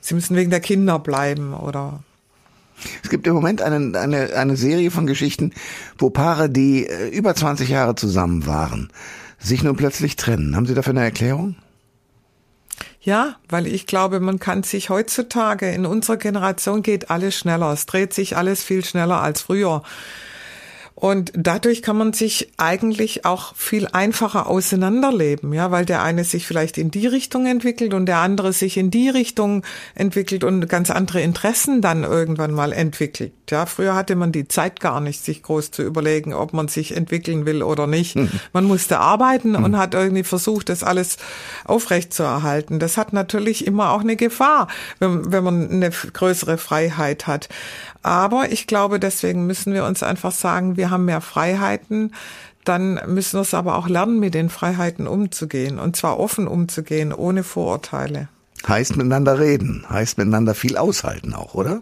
sie 0.00 0.14
müssen 0.14 0.36
wegen 0.36 0.50
der 0.50 0.60
Kinder 0.60 0.98
bleiben 0.98 1.54
oder 1.54 2.00
es 3.02 3.10
gibt 3.10 3.26
im 3.26 3.34
Moment 3.34 3.60
eine, 3.60 3.98
eine, 3.98 4.34
eine 4.34 4.56
Serie 4.56 4.90
von 4.90 5.06
Geschichten, 5.06 5.52
wo 5.98 6.10
Paare, 6.10 6.48
die 6.48 6.86
äh, 6.86 7.08
über 7.08 7.34
20 7.34 7.68
Jahre 7.68 7.94
zusammen 7.94 8.46
waren, 8.46 8.90
sich 9.38 9.62
nun 9.62 9.76
plötzlich 9.76 10.16
trennen. 10.16 10.54
Haben 10.54 10.66
Sie 10.66 10.74
dafür 10.74 10.92
eine 10.92 11.02
Erklärung? 11.02 11.56
Ja, 13.00 13.36
weil 13.48 13.66
ich 13.66 13.86
glaube, 13.86 14.20
man 14.20 14.38
kann 14.38 14.62
sich 14.62 14.90
heutzutage, 14.90 15.70
in 15.70 15.86
unserer 15.86 16.16
Generation 16.16 16.82
geht 16.82 17.10
alles 17.10 17.36
schneller. 17.36 17.72
Es 17.72 17.86
dreht 17.86 18.12
sich 18.12 18.36
alles 18.36 18.62
viel 18.62 18.84
schneller 18.84 19.22
als 19.22 19.42
früher. 19.42 19.82
Und 21.00 21.30
dadurch 21.36 21.82
kann 21.82 21.96
man 21.96 22.12
sich 22.12 22.50
eigentlich 22.56 23.24
auch 23.24 23.54
viel 23.54 23.86
einfacher 23.86 24.48
auseinanderleben, 24.48 25.52
ja, 25.52 25.70
weil 25.70 25.84
der 25.84 26.02
eine 26.02 26.24
sich 26.24 26.44
vielleicht 26.44 26.76
in 26.76 26.90
die 26.90 27.06
Richtung 27.06 27.46
entwickelt 27.46 27.94
und 27.94 28.06
der 28.06 28.18
andere 28.18 28.52
sich 28.52 28.76
in 28.76 28.90
die 28.90 29.08
Richtung 29.08 29.62
entwickelt 29.94 30.42
und 30.42 30.68
ganz 30.68 30.90
andere 30.90 31.20
Interessen 31.20 31.82
dann 31.82 32.02
irgendwann 32.02 32.52
mal 32.52 32.72
entwickelt. 32.72 33.32
Ja, 33.48 33.66
früher 33.66 33.94
hatte 33.94 34.16
man 34.16 34.32
die 34.32 34.48
Zeit 34.48 34.80
gar 34.80 35.00
nicht, 35.00 35.24
sich 35.24 35.44
groß 35.44 35.70
zu 35.70 35.82
überlegen, 35.82 36.34
ob 36.34 36.52
man 36.52 36.66
sich 36.66 36.96
entwickeln 36.96 37.46
will 37.46 37.62
oder 37.62 37.86
nicht. 37.86 38.16
Mhm. 38.16 38.30
Man 38.52 38.64
musste 38.64 38.98
arbeiten 38.98 39.50
mhm. 39.50 39.62
und 39.62 39.78
hat 39.78 39.94
irgendwie 39.94 40.24
versucht, 40.24 40.68
das 40.68 40.82
alles 40.82 41.16
aufrechtzuerhalten. 41.64 42.80
Das 42.80 42.96
hat 42.96 43.12
natürlich 43.12 43.68
immer 43.68 43.92
auch 43.92 44.00
eine 44.00 44.16
Gefahr, 44.16 44.66
wenn, 44.98 45.30
wenn 45.30 45.44
man 45.44 45.70
eine 45.70 45.90
größere 45.90 46.58
Freiheit 46.58 47.28
hat. 47.28 47.48
Aber 48.02 48.52
ich 48.52 48.66
glaube, 48.66 49.00
deswegen 49.00 49.46
müssen 49.46 49.72
wir 49.74 49.84
uns 49.84 50.02
einfach 50.02 50.32
sagen, 50.32 50.76
wir 50.76 50.90
haben 50.90 51.04
mehr 51.04 51.20
Freiheiten. 51.20 52.14
Dann 52.64 53.00
müssen 53.06 53.38
wir 53.38 53.42
es 53.42 53.54
aber 53.54 53.76
auch 53.76 53.88
lernen, 53.88 54.20
mit 54.20 54.34
den 54.34 54.50
Freiheiten 54.50 55.06
umzugehen. 55.06 55.78
Und 55.78 55.96
zwar 55.96 56.18
offen 56.18 56.46
umzugehen, 56.46 57.12
ohne 57.12 57.42
Vorurteile. 57.42 58.28
Heißt 58.66 58.96
miteinander 58.96 59.38
reden, 59.38 59.86
heißt 59.88 60.18
miteinander 60.18 60.54
viel 60.54 60.76
aushalten 60.76 61.34
auch, 61.34 61.54
oder? 61.54 61.80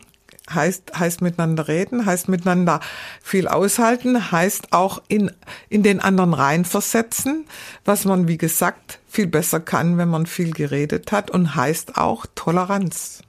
heißt, 0.52 0.98
heißt 0.98 1.22
miteinander 1.22 1.68
reden, 1.68 2.06
heißt 2.06 2.28
miteinander 2.28 2.80
viel 3.22 3.48
aushalten, 3.48 4.30
heißt 4.30 4.72
auch 4.72 5.02
in, 5.08 5.30
in 5.68 5.82
den 5.82 6.00
anderen 6.00 6.34
reinversetzen, 6.34 7.46
was 7.84 8.04
man, 8.04 8.28
wie 8.28 8.38
gesagt, 8.38 9.00
viel 9.08 9.26
besser 9.26 9.60
kann, 9.60 9.98
wenn 9.98 10.08
man 10.08 10.26
viel 10.26 10.52
geredet 10.52 11.12
hat 11.12 11.30
und 11.30 11.56
heißt 11.56 11.96
auch 11.96 12.26
Toleranz. 12.34 13.22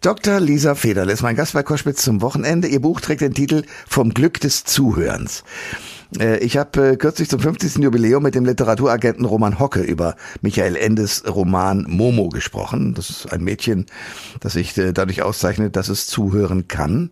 Dr. 0.00 0.40
Lisa 0.40 0.74
Federle 0.74 1.12
ist 1.12 1.22
mein 1.22 1.36
Gast 1.36 1.52
bei 1.52 1.62
Koschwitz 1.62 2.02
zum 2.02 2.22
Wochenende. 2.22 2.68
Ihr 2.68 2.80
Buch 2.80 3.00
trägt 3.00 3.20
den 3.20 3.34
Titel 3.34 3.64
Vom 3.88 4.14
Glück 4.14 4.40
des 4.40 4.64
Zuhörens. 4.64 5.44
Äh, 6.18 6.38
ich 6.38 6.56
habe 6.56 6.92
äh, 6.92 6.96
kürzlich 6.96 7.28
zum 7.28 7.40
50. 7.40 7.76
Jubiläum 7.76 8.22
mit 8.22 8.34
dem 8.34 8.44
Literaturagenten 8.44 9.24
Roman 9.24 9.58
Hocke 9.58 9.80
über 9.80 10.16
Michael 10.40 10.76
Endes 10.76 11.24
Roman 11.26 11.86
Momo 11.88 12.28
gesprochen. 12.28 12.94
Das 12.94 13.10
ist 13.10 13.32
ein 13.32 13.42
Mädchen, 13.44 13.86
das 14.40 14.54
sich 14.54 14.76
äh, 14.76 14.92
dadurch 14.92 15.22
auszeichnet, 15.22 15.76
dass 15.76 15.88
es 15.88 16.06
zuhören 16.06 16.68
kann. 16.68 17.10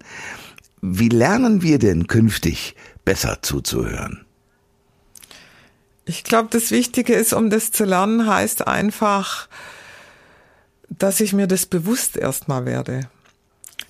Wie 0.82 1.08
lernen 1.08 1.62
wir 1.62 1.78
denn 1.78 2.06
künftig 2.06 2.74
besser 3.04 3.38
zuzuhören? 3.42 4.24
Ich 6.06 6.24
glaube, 6.24 6.48
das 6.50 6.70
Wichtige 6.70 7.14
ist, 7.14 7.32
um 7.32 7.50
das 7.50 7.70
zu 7.70 7.84
lernen, 7.84 8.26
heißt 8.26 8.66
einfach, 8.66 9.48
dass 10.90 11.20
ich 11.20 11.32
mir 11.32 11.46
das 11.46 11.66
bewusst 11.66 12.16
erstmal 12.16 12.66
werde. 12.66 13.08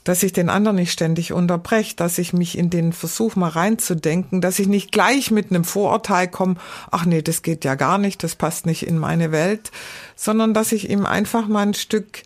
Dass 0.04 0.22
ich 0.22 0.32
den 0.32 0.48
anderen 0.48 0.76
nicht 0.76 0.92
ständig 0.92 1.32
unterbreche, 1.32 1.96
dass 1.96 2.18
ich 2.18 2.32
mich 2.32 2.56
in 2.56 2.70
den 2.70 2.92
Versuch 2.92 3.36
mal 3.36 3.48
reinzudenken, 3.48 4.40
dass 4.40 4.58
ich 4.58 4.68
nicht 4.68 4.92
gleich 4.92 5.30
mit 5.30 5.50
einem 5.50 5.64
Vorurteil 5.64 6.28
komme, 6.28 6.56
ach 6.90 7.04
nee, 7.04 7.22
das 7.22 7.42
geht 7.42 7.64
ja 7.64 7.74
gar 7.74 7.98
nicht, 7.98 8.22
das 8.22 8.34
passt 8.34 8.66
nicht 8.66 8.86
in 8.86 8.98
meine 8.98 9.32
Welt, 9.32 9.70
sondern 10.16 10.54
dass 10.54 10.72
ich 10.72 10.88
ihm 10.88 11.04
einfach 11.04 11.48
mal 11.48 11.66
ein 11.66 11.74
Stück 11.74 12.22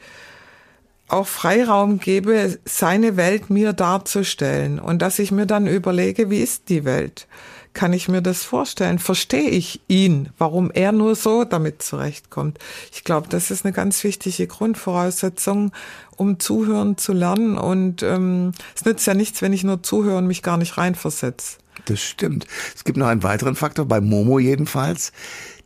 auch 1.09 1.27
Freiraum 1.27 1.99
gebe, 1.99 2.59
seine 2.65 3.17
Welt 3.17 3.51
mir 3.51 3.73
darzustellen 3.73 4.79
und 4.79 5.03
dass 5.03 5.19
ich 5.19 5.33
mir 5.33 5.47
dann 5.47 5.67
überlege, 5.67 6.31
wie 6.31 6.43
ist 6.43 6.69
die 6.69 6.85
Welt? 6.85 7.27
Kann 7.75 7.93
ich 7.93 8.09
mir 8.09 8.23
das 8.23 8.45
vorstellen? 8.45 8.99
Verstehe 8.99 9.51
ich 9.51 9.81
ihn, 9.89 10.31
warum 10.39 10.71
er 10.71 10.93
nur 10.93 11.17
so 11.17 11.45
damit 11.45 11.83
zurechtkommt? 11.83 12.59
Ich 12.93 13.05
glaube, 13.05 13.29
das 13.29 13.51
ist 13.51 13.65
eine 13.65 13.73
ganz 13.75 14.03
wichtige 14.05 14.47
Grundvoraussetzung, 14.47 15.73
um 16.17 16.39
zuhören 16.39 16.97
zu 16.97 17.13
lernen. 17.13 17.59
Und 17.59 18.03
ähm, 18.03 18.53
es 18.75 18.85
nützt 18.85 19.07
ja 19.07 19.15
nichts, 19.15 19.43
wenn 19.43 19.53
ich 19.53 19.65
nur 19.65 19.83
zuhöre 19.83 20.19
und 20.19 20.27
mich 20.27 20.43
gar 20.43 20.57
nicht 20.57 20.79
reinversetze. 20.79 21.59
Das 21.87 22.01
stimmt. 22.01 22.47
Es 22.75 22.85
gibt 22.85 22.97
noch 22.97 23.09
einen 23.09 23.25
weiteren 23.25 23.57
Faktor, 23.57 23.87
bei 23.87 24.01
Momo 24.01 24.39
jedenfalls. 24.39 25.13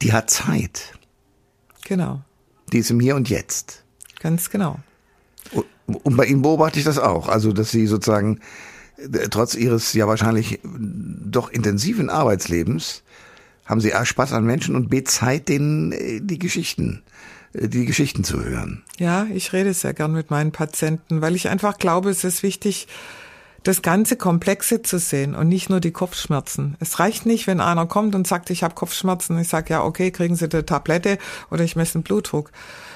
Die 0.02 0.12
hat 0.12 0.30
Zeit. 0.30 0.94
Genau. 1.84 2.22
Die 2.72 2.78
ist 2.78 2.90
im 2.90 3.00
Hier 3.00 3.16
und 3.16 3.28
Jetzt. 3.28 3.84
Ganz 4.20 4.50
genau. 4.50 4.80
Und 5.86 6.16
bei 6.16 6.26
Ihnen 6.26 6.42
beobachte 6.42 6.78
ich 6.78 6.84
das 6.84 6.98
auch. 6.98 7.28
Also, 7.28 7.52
dass 7.52 7.70
Sie 7.70 7.86
sozusagen 7.86 8.40
trotz 9.30 9.54
ihres 9.54 9.92
ja 9.92 10.06
wahrscheinlich 10.06 10.60
doch 10.64 11.50
intensiven 11.50 12.10
Arbeitslebens 12.10 13.02
haben 13.64 13.80
sie 13.80 13.94
A 13.94 14.04
Spaß 14.04 14.32
an 14.32 14.44
Menschen 14.44 14.74
und 14.74 14.88
B 14.88 15.04
Zeit, 15.04 15.48
denen 15.48 15.92
äh, 15.92 16.20
die 16.20 16.38
Geschichten 16.38 17.02
äh, 17.52 17.68
die 17.68 17.84
Geschichten 17.84 18.24
zu 18.24 18.42
hören. 18.42 18.82
Ja, 18.98 19.26
ich 19.32 19.52
rede 19.52 19.74
sehr 19.74 19.94
gern 19.94 20.12
mit 20.12 20.30
meinen 20.30 20.52
Patienten, 20.52 21.20
weil 21.20 21.36
ich 21.36 21.48
einfach 21.48 21.78
glaube, 21.78 22.10
es 22.10 22.24
ist 22.24 22.42
wichtig, 22.42 22.88
das 23.64 23.82
ganze 23.82 24.16
Komplexe 24.16 24.82
zu 24.82 24.98
sehen 24.98 25.34
und 25.34 25.48
nicht 25.48 25.68
nur 25.68 25.80
die 25.80 25.90
Kopfschmerzen. 25.90 26.76
Es 26.80 26.98
reicht 27.00 27.26
nicht, 27.26 27.46
wenn 27.46 27.60
einer 27.60 27.86
kommt 27.86 28.14
und 28.14 28.26
sagt, 28.26 28.50
ich 28.50 28.62
habe 28.62 28.74
Kopfschmerzen. 28.74 29.38
Ich 29.38 29.48
sage, 29.48 29.74
ja, 29.74 29.84
okay, 29.84 30.10
kriegen 30.10 30.36
Sie 30.36 30.48
eine 30.50 30.64
Tablette 30.64 31.18
oder 31.50 31.64
ich 31.64 31.76
messe 31.76 31.94
den 31.94 32.02
Blutdruck. 32.02 32.50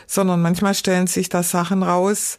Sondern 0.06 0.40
manchmal 0.40 0.74
stellen 0.74 1.08
sich 1.08 1.28
da 1.28 1.42
Sachen 1.42 1.82
raus, 1.82 2.38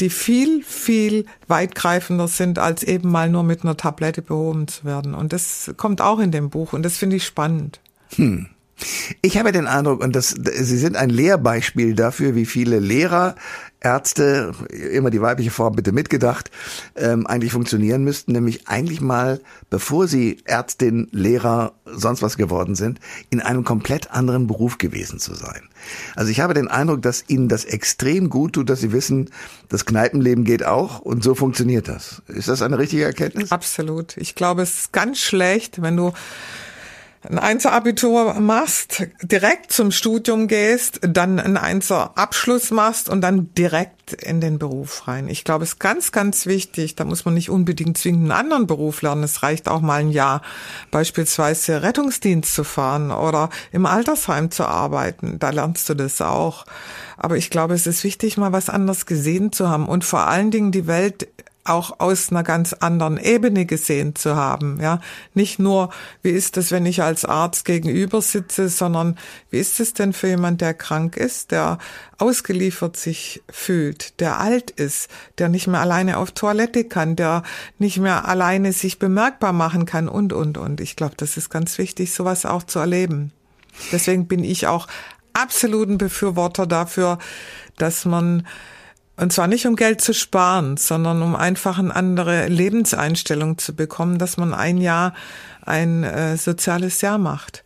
die 0.00 0.10
viel, 0.10 0.62
viel 0.62 1.26
weitgreifender 1.48 2.28
sind, 2.28 2.58
als 2.58 2.82
eben 2.82 3.10
mal 3.10 3.30
nur 3.30 3.42
mit 3.42 3.62
einer 3.62 3.76
Tablette 3.76 4.22
behoben 4.22 4.68
zu 4.68 4.84
werden. 4.84 5.14
Und 5.14 5.32
das 5.32 5.72
kommt 5.76 6.00
auch 6.00 6.18
in 6.18 6.30
dem 6.30 6.50
Buch 6.50 6.72
und 6.72 6.82
das 6.82 6.96
finde 6.96 7.16
ich 7.16 7.24
spannend. 7.24 7.80
Hm. 8.16 8.48
Ich 9.22 9.38
habe 9.38 9.52
den 9.52 9.66
Eindruck, 9.66 10.02
und 10.02 10.14
das, 10.14 10.30
Sie 10.30 10.76
sind 10.76 10.96
ein 10.96 11.08
Lehrbeispiel 11.08 11.94
dafür, 11.94 12.34
wie 12.34 12.44
viele 12.44 12.78
Lehrer 12.78 13.34
Ärzte, 13.86 14.52
immer 14.92 15.10
die 15.10 15.20
weibliche 15.20 15.52
Form 15.52 15.76
bitte 15.76 15.92
mitgedacht, 15.92 16.50
ähm, 16.96 17.24
eigentlich 17.28 17.52
funktionieren 17.52 18.02
müssten, 18.02 18.32
nämlich 18.32 18.66
eigentlich 18.66 19.00
mal, 19.00 19.40
bevor 19.70 20.08
sie 20.08 20.38
Ärztin, 20.44 21.06
Lehrer, 21.12 21.72
sonst 21.84 22.20
was 22.20 22.36
geworden 22.36 22.74
sind, 22.74 22.98
in 23.30 23.40
einem 23.40 23.62
komplett 23.62 24.10
anderen 24.10 24.48
Beruf 24.48 24.78
gewesen 24.78 25.20
zu 25.20 25.34
sein. 25.34 25.68
Also 26.16 26.32
ich 26.32 26.40
habe 26.40 26.52
den 26.52 26.66
Eindruck, 26.66 27.02
dass 27.02 27.28
ihnen 27.28 27.48
das 27.48 27.64
extrem 27.64 28.28
gut 28.28 28.54
tut, 28.54 28.70
dass 28.70 28.80
sie 28.80 28.90
wissen, 28.90 29.30
das 29.68 29.84
Kneipenleben 29.86 30.42
geht 30.42 30.64
auch 30.66 30.98
und 30.98 31.22
so 31.22 31.36
funktioniert 31.36 31.86
das. 31.86 32.22
Ist 32.26 32.48
das 32.48 32.62
eine 32.62 32.80
richtige 32.80 33.04
Erkenntnis? 33.04 33.52
Absolut. 33.52 34.16
Ich 34.16 34.34
glaube, 34.34 34.62
es 34.62 34.80
ist 34.80 34.92
ganz 34.92 35.20
schlecht, 35.20 35.80
wenn 35.80 35.96
du 35.96 36.12
ein 37.22 37.38
Einser-Abitur 37.38 38.34
machst, 38.34 39.06
direkt 39.22 39.72
zum 39.72 39.90
Studium 39.90 40.48
gehst, 40.48 41.00
dann 41.02 41.40
ein 41.40 41.56
Einser-Abschluss 41.56 42.70
machst 42.70 43.08
und 43.08 43.20
dann 43.20 43.52
direkt 43.54 44.12
in 44.12 44.40
den 44.40 44.58
Beruf 44.58 45.08
rein. 45.08 45.28
Ich 45.28 45.42
glaube, 45.42 45.64
es 45.64 45.72
ist 45.72 45.78
ganz, 45.80 46.12
ganz 46.12 46.46
wichtig. 46.46 46.94
Da 46.94 47.04
muss 47.04 47.24
man 47.24 47.34
nicht 47.34 47.50
unbedingt 47.50 47.98
zwingend 47.98 48.30
einen 48.30 48.40
anderen 48.40 48.66
Beruf 48.66 49.02
lernen. 49.02 49.24
Es 49.24 49.42
reicht 49.42 49.68
auch 49.68 49.80
mal 49.80 50.00
ein 50.00 50.10
Jahr, 50.10 50.42
beispielsweise 50.90 51.82
Rettungsdienst 51.82 52.54
zu 52.54 52.62
fahren 52.62 53.10
oder 53.10 53.50
im 53.72 53.86
Altersheim 53.86 54.50
zu 54.50 54.64
arbeiten. 54.64 55.38
Da 55.38 55.50
lernst 55.50 55.88
du 55.88 55.94
das 55.94 56.20
auch. 56.20 56.66
Aber 57.16 57.36
ich 57.36 57.50
glaube, 57.50 57.74
es 57.74 57.86
ist 57.86 58.04
wichtig, 58.04 58.36
mal 58.36 58.52
was 58.52 58.68
anderes 58.68 59.06
gesehen 59.06 59.50
zu 59.50 59.68
haben 59.68 59.88
und 59.88 60.04
vor 60.04 60.26
allen 60.26 60.50
Dingen 60.50 60.70
die 60.70 60.86
Welt 60.86 61.28
auch 61.68 62.00
aus 62.00 62.30
einer 62.30 62.42
ganz 62.42 62.72
anderen 62.72 63.18
Ebene 63.18 63.66
gesehen 63.66 64.14
zu 64.14 64.36
haben. 64.36 64.80
Ja, 64.80 65.00
nicht 65.34 65.58
nur, 65.58 65.90
wie 66.22 66.30
ist 66.30 66.56
es, 66.56 66.70
wenn 66.70 66.86
ich 66.86 67.02
als 67.02 67.24
Arzt 67.24 67.64
gegenüber 67.64 68.22
sitze, 68.22 68.68
sondern 68.68 69.18
wie 69.50 69.58
ist 69.58 69.80
es 69.80 69.94
denn 69.94 70.12
für 70.12 70.28
jemand, 70.28 70.60
der 70.60 70.74
krank 70.74 71.16
ist, 71.16 71.50
der 71.50 71.78
ausgeliefert 72.18 72.96
sich 72.96 73.42
fühlt, 73.50 74.20
der 74.20 74.40
alt 74.40 74.70
ist, 74.70 75.10
der 75.38 75.48
nicht 75.48 75.66
mehr 75.66 75.80
alleine 75.80 76.18
auf 76.18 76.32
Toilette 76.32 76.84
kann, 76.84 77.16
der 77.16 77.42
nicht 77.78 77.98
mehr 77.98 78.26
alleine 78.26 78.72
sich 78.72 78.98
bemerkbar 78.98 79.52
machen 79.52 79.86
kann 79.86 80.08
und, 80.08 80.32
und, 80.32 80.58
und. 80.58 80.80
Ich 80.80 80.96
glaube, 80.96 81.14
das 81.16 81.36
ist 81.36 81.50
ganz 81.50 81.78
wichtig, 81.78 82.12
sowas 82.12 82.46
auch 82.46 82.62
zu 82.62 82.78
erleben. 82.78 83.32
Deswegen 83.92 84.26
bin 84.26 84.42
ich 84.42 84.66
auch 84.66 84.88
absoluten 85.32 85.98
Befürworter 85.98 86.66
dafür, 86.66 87.18
dass 87.76 88.04
man 88.04 88.46
und 89.16 89.32
zwar 89.32 89.46
nicht 89.46 89.66
um 89.66 89.76
Geld 89.76 90.00
zu 90.00 90.12
sparen, 90.12 90.76
sondern 90.76 91.22
um 91.22 91.34
einfach 91.34 91.78
eine 91.78 91.94
andere 91.94 92.48
Lebenseinstellung 92.48 93.58
zu 93.58 93.74
bekommen, 93.74 94.18
dass 94.18 94.36
man 94.36 94.52
ein 94.52 94.78
Jahr 94.78 95.14
ein 95.62 96.04
äh, 96.04 96.36
soziales 96.36 97.00
Jahr 97.00 97.18
macht. 97.18 97.64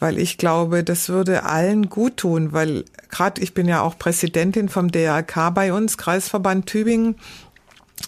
Weil 0.00 0.18
ich 0.18 0.38
glaube, 0.38 0.82
das 0.82 1.08
würde 1.08 1.44
allen 1.44 1.88
gut 1.88 2.16
tun, 2.16 2.52
weil 2.52 2.84
gerade 3.10 3.40
ich 3.40 3.54
bin 3.54 3.68
ja 3.68 3.82
auch 3.82 3.96
Präsidentin 3.96 4.68
vom 4.68 4.90
DRK 4.90 5.50
bei 5.50 5.72
uns, 5.72 5.96
Kreisverband 5.96 6.66
Tübingen, 6.66 7.14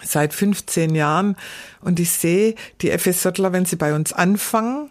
seit 0.03 0.35
15 0.35 0.97
Jahren. 0.97 1.37
Und 1.81 2.01
ich 2.01 2.11
sehe 2.11 2.57
die 2.81 2.91
FSJler, 2.91 3.53
wenn 3.53 3.65
sie 3.65 3.77
bei 3.77 3.95
uns 3.95 4.13
anfangen, 4.13 4.91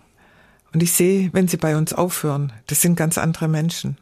und 0.74 0.82
ich 0.82 0.92
sehe, 0.94 1.30
wenn 1.34 1.48
sie 1.48 1.58
bei 1.58 1.78
uns 1.78 1.94
aufhören, 1.94 2.52
das 2.66 2.82
sind 2.82 2.96
ganz 2.96 3.20
andere 3.20 3.48
Menschen. 3.48 3.98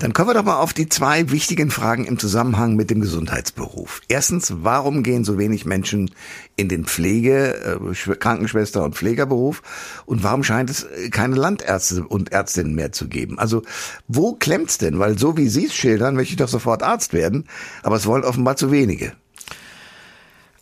Dann 0.00 0.14
kommen 0.14 0.30
wir 0.30 0.34
doch 0.34 0.44
mal 0.44 0.56
auf 0.56 0.72
die 0.72 0.88
zwei 0.88 1.30
wichtigen 1.30 1.70
Fragen 1.70 2.06
im 2.06 2.18
Zusammenhang 2.18 2.74
mit 2.74 2.88
dem 2.88 3.02
Gesundheitsberuf. 3.02 4.00
Erstens, 4.08 4.50
warum 4.62 5.02
gehen 5.02 5.24
so 5.24 5.36
wenig 5.36 5.66
Menschen 5.66 6.10
in 6.56 6.70
den 6.70 6.86
Pflege, 6.86 7.80
äh, 7.82 8.14
Krankenschwester 8.14 8.82
und 8.82 8.96
Pflegerberuf? 8.96 9.60
Und 10.06 10.22
warum 10.22 10.42
scheint 10.42 10.70
es 10.70 10.84
äh, 10.84 11.10
keine 11.10 11.36
Landärzte 11.36 12.02
und 12.02 12.32
Ärztinnen 12.32 12.74
mehr 12.74 12.92
zu 12.92 13.08
geben? 13.08 13.38
Also, 13.38 13.60
wo 14.08 14.32
klemmt's 14.32 14.78
denn? 14.78 14.98
Weil 14.98 15.18
so 15.18 15.36
wie 15.36 15.48
Sie 15.48 15.66
es 15.66 15.74
schildern, 15.74 16.14
möchte 16.14 16.32
ich 16.32 16.38
doch 16.38 16.48
sofort 16.48 16.82
Arzt 16.82 17.12
werden, 17.12 17.44
aber 17.82 17.96
es 17.96 18.06
wollen 18.06 18.24
offenbar 18.24 18.56
zu 18.56 18.72
wenige. 18.72 19.12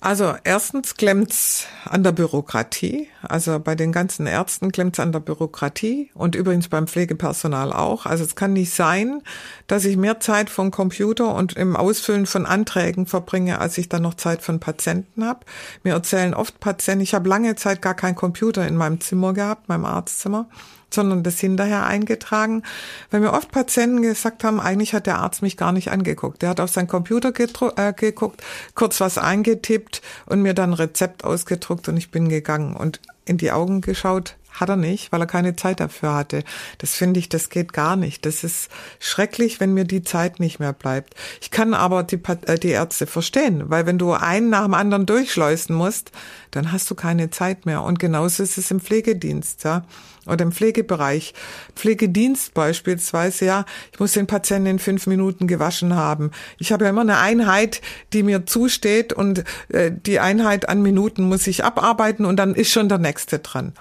Also 0.01 0.35
erstens 0.45 0.95
klemmt's 0.95 1.67
an 1.85 2.05
der 2.05 2.13
Bürokratie. 2.13 3.09
Also 3.21 3.59
bei 3.59 3.75
den 3.75 3.91
ganzen 3.91 4.29
Ärzten 4.29 4.71
klemmt's 4.71 5.01
an 5.01 5.11
der 5.11 5.19
Bürokratie 5.19 6.11
und 6.15 6.37
übrigens 6.37 6.69
beim 6.69 6.87
Pflegepersonal 6.87 7.73
auch. 7.73 8.07
Also 8.07 8.23
es 8.23 8.37
kann 8.37 8.53
nicht 8.53 8.73
sein, 8.73 9.23
dass 9.67 9.85
ich 9.85 9.97
mehr 9.97 10.21
Zeit 10.21 10.51
vom 10.51 10.71
Computer 10.71 11.35
und 11.35 11.55
im 11.55 11.75
Ausfüllen 11.75 12.27
von 12.27 12.47
Anträgen 12.47 13.07
verbringe, 13.07 13.61
als 13.61 13.77
ich 13.77 13.89
dann 13.89 14.03
noch 14.03 14.15
Zeit 14.15 14.43
von 14.43 14.61
Patienten 14.61 15.25
habe. 15.25 15.41
Mir 15.83 15.95
erzählen 15.95 16.33
oft 16.33 16.61
Patienten, 16.61 17.03
ich 17.03 17.15
habe 17.15 17.29
lange 17.29 17.57
Zeit 17.57 17.83
gar 17.83 17.95
keinen 17.95 18.15
Computer 18.15 18.69
in 18.69 18.77
meinem 18.77 19.01
Zimmer 19.01 19.33
gehabt, 19.33 19.69
meinem 19.69 19.85
Arztzimmer 19.85 20.49
sondern 20.91 21.23
das 21.23 21.39
hinterher 21.39 21.87
eingetragen, 21.87 22.63
weil 23.11 23.21
mir 23.21 23.33
oft 23.33 23.51
Patienten 23.51 24.03
gesagt 24.03 24.45
haben, 24.45 24.61
eigentlich 24.61 24.95
hat 24.95 25.07
der 25.07 25.19
Arzt 25.19 25.43
mich 25.43 25.57
gar 25.57 25.73
nicht 25.73 25.91
angeguckt. 25.91 26.43
Der 26.43 26.49
hat 26.49 26.61
auf 26.61 26.71
seinen 26.71 26.89
Computer 26.89 27.33
äh, 27.77 27.93
geguckt, 27.93 28.43
kurz 28.75 29.01
was 29.01 29.19
eingetippt 29.19 30.03
und 30.27 30.43
mir 30.43 30.55
dann 30.55 30.73
Rezept 30.73 31.25
ausgedruckt 31.25 31.89
und 31.89 31.97
ich 31.97 32.11
bin 32.11 32.29
gegangen 32.29 32.75
und 32.75 33.01
in 33.25 33.37
die 33.37 33.53
Augen 33.53 33.83
geschaut, 33.83 34.37
hat 34.61 34.69
er 34.69 34.77
nicht, 34.77 35.13
weil 35.13 35.21
er 35.21 35.27
keine 35.27 35.57
Zeit 35.57 35.81
dafür 35.81 36.15
hatte. 36.15 36.45
Das 36.79 36.95
finde 36.95 37.21
ich, 37.21 37.29
das 37.29 37.51
geht 37.51 37.73
gar 37.73 37.97
nicht. 37.97 38.27
Das 38.27 38.45
ist 38.45 38.71
schrecklich, 39.01 39.61
wenn 39.61 39.75
mir 39.75 39.85
die 39.85 40.03
Zeit 40.03 40.41
nicht 40.41 40.59
mehr 40.59 40.73
bleibt. 40.73 41.15
Ich 41.41 41.51
kann 41.51 41.75
aber 41.75 42.03
die, 42.03 42.21
äh, 42.47 42.59
die 42.59 42.71
Ärzte 42.71 43.07
verstehen, 43.07 43.65
weil 43.71 43.87
wenn 43.87 43.99
du 43.99 44.13
einen 44.13 44.51
nach 44.51 44.65
dem 44.65 44.75
anderen 44.75 45.07
durchschleusen 45.07 45.75
musst, 45.75 46.13
dann 46.51 46.73
hast 46.73 46.91
du 46.91 46.95
keine 46.95 47.31
Zeit 47.31 47.67
mehr. 47.67 47.83
Und 47.83 47.99
genauso 47.99 48.43
ist 48.43 48.59
es 48.59 48.71
im 48.71 48.81
Pflegedienst, 48.81 49.65
ja 49.65 49.85
oder 50.29 50.45
im 50.45 50.53
Pflegebereich. 50.53 51.35
Pflegedienst 51.75 52.55
beispielsweise, 52.55 53.47
ja, 53.47 53.65
ich 53.93 53.99
muss 53.99 54.13
den 54.13 54.27
Patienten 54.27 54.67
in 54.67 54.79
fünf 54.79 55.07
Minuten 55.07 55.47
gewaschen 55.47 55.95
haben. 55.95 56.31
Ich 56.59 56.71
habe 56.73 56.85
ja 56.85 56.91
immer 56.91 57.01
eine 57.01 57.19
Einheit, 57.19 57.81
die 58.13 58.23
mir 58.23 58.47
zusteht 58.47 59.13
und 59.13 59.45
äh, 59.69 59.91
die 59.91 60.21
Einheit 60.21 60.69
an 60.69 60.83
Minuten 60.83 61.25
muss 61.25 61.47
ich 61.47 61.65
abarbeiten 61.65 62.25
und 62.25 62.37
dann 62.37 62.55
ist 62.55 62.71
schon 62.71 62.89
der 62.89 62.99
nächste 62.99 63.39
dran. 63.39 63.73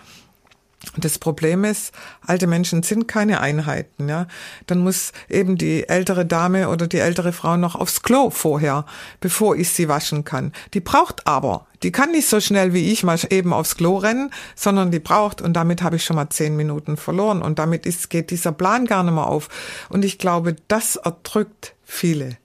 Das 0.95 1.17
Problem 1.19 1.63
ist, 1.63 1.91
alte 2.21 2.47
Menschen 2.47 2.83
sind 2.83 3.07
keine 3.07 3.41
Einheiten, 3.41 4.07
ja. 4.07 4.27
Dann 4.67 4.79
muss 4.79 5.11
eben 5.27 5.57
die 5.57 5.89
ältere 5.89 6.25
Dame 6.25 6.69
oder 6.69 6.87
die 6.87 6.99
ältere 6.99 7.33
Frau 7.33 7.57
noch 7.57 7.75
aufs 7.75 8.03
Klo 8.03 8.29
vorher, 8.29 8.85
bevor 9.19 9.55
ich 9.55 9.69
sie 9.71 9.89
waschen 9.89 10.23
kann. 10.23 10.53
Die 10.73 10.79
braucht 10.79 11.25
aber, 11.25 11.65
die 11.83 11.91
kann 11.91 12.11
nicht 12.11 12.27
so 12.27 12.39
schnell 12.39 12.73
wie 12.73 12.91
ich 12.91 13.03
mal 13.03 13.19
eben 13.29 13.53
aufs 13.53 13.75
Klo 13.75 13.97
rennen, 13.97 14.31
sondern 14.55 14.91
die 14.91 14.99
braucht 14.99 15.41
und 15.41 15.53
damit 15.53 15.81
habe 15.81 15.95
ich 15.95 16.05
schon 16.05 16.15
mal 16.15 16.29
zehn 16.29 16.55
Minuten 16.55 16.95
verloren 16.95 17.41
und 17.41 17.59
damit 17.59 17.85
ist, 17.85 18.09
geht 18.09 18.29
dieser 18.29 18.51
Plan 18.51 18.85
gar 18.85 19.03
nicht 19.03 19.13
mehr 19.13 19.27
auf. 19.27 19.49
Und 19.89 20.05
ich 20.05 20.19
glaube, 20.19 20.55
das 20.67 20.95
erdrückt 20.95 21.75
viele. 21.83 22.37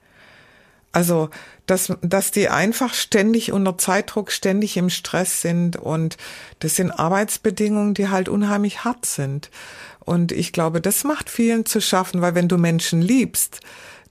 Also, 0.92 1.30
dass, 1.66 1.92
dass 2.02 2.30
die 2.30 2.48
einfach 2.48 2.92
ständig 2.92 3.52
unter 3.52 3.78
Zeitdruck, 3.78 4.30
ständig 4.30 4.76
im 4.76 4.90
Stress 4.90 5.40
sind 5.40 5.76
und 5.76 6.18
das 6.58 6.76
sind 6.76 6.90
Arbeitsbedingungen, 6.90 7.94
die 7.94 8.08
halt 8.08 8.28
unheimlich 8.28 8.84
hart 8.84 9.06
sind. 9.06 9.50
Und 10.00 10.32
ich 10.32 10.52
glaube, 10.52 10.80
das 10.80 11.04
macht 11.04 11.30
vielen 11.30 11.64
zu 11.64 11.80
schaffen, 11.80 12.20
weil 12.20 12.34
wenn 12.34 12.48
du 12.48 12.58
Menschen 12.58 13.00
liebst, 13.00 13.60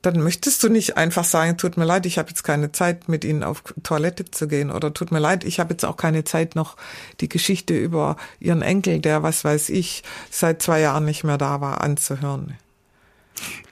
dann 0.02 0.22
möchtest 0.24 0.63
du 0.63 0.70
nicht 0.70 0.98
einfach 0.98 1.24
sagen, 1.24 1.58
tut 1.58 1.78
mir 1.78 1.86
leid, 1.86 2.08
ich 2.08 2.17
habe 2.17 2.30
jetzt 2.30 2.44
keine 2.44 2.72
Zeit, 2.72 3.08
mit 3.08 3.24
ihnen 3.24 3.44
auf 3.44 3.63
Toilette 3.84 4.26
zu 4.32 4.48
gehen 4.48 4.72
oder 4.72 4.94
tut 4.94 5.12
mir 5.12 5.20
leid, 5.20 5.44
ich 5.44 5.60
habe 5.60 5.74
jetzt 5.74 5.86
auch 5.86 5.98
keine 5.98 6.24
Zeit, 6.24 6.56
noch 6.56 6.76
die 7.20 7.30
Geschichte 7.30 7.78
über 7.78 8.17
ihren 8.39 8.63
Enkel, 8.63 9.00
der, 9.00 9.22
was 9.22 9.44
weiß 9.44 9.70
ich, 9.70 10.04
seit 10.32 10.62
zwei 10.62 10.80
Jahren 10.80 11.06
nicht 11.06 11.24
mehr 11.24 11.38
da 11.38 11.62
war, 11.62 11.82
anzuhören. 11.82 12.58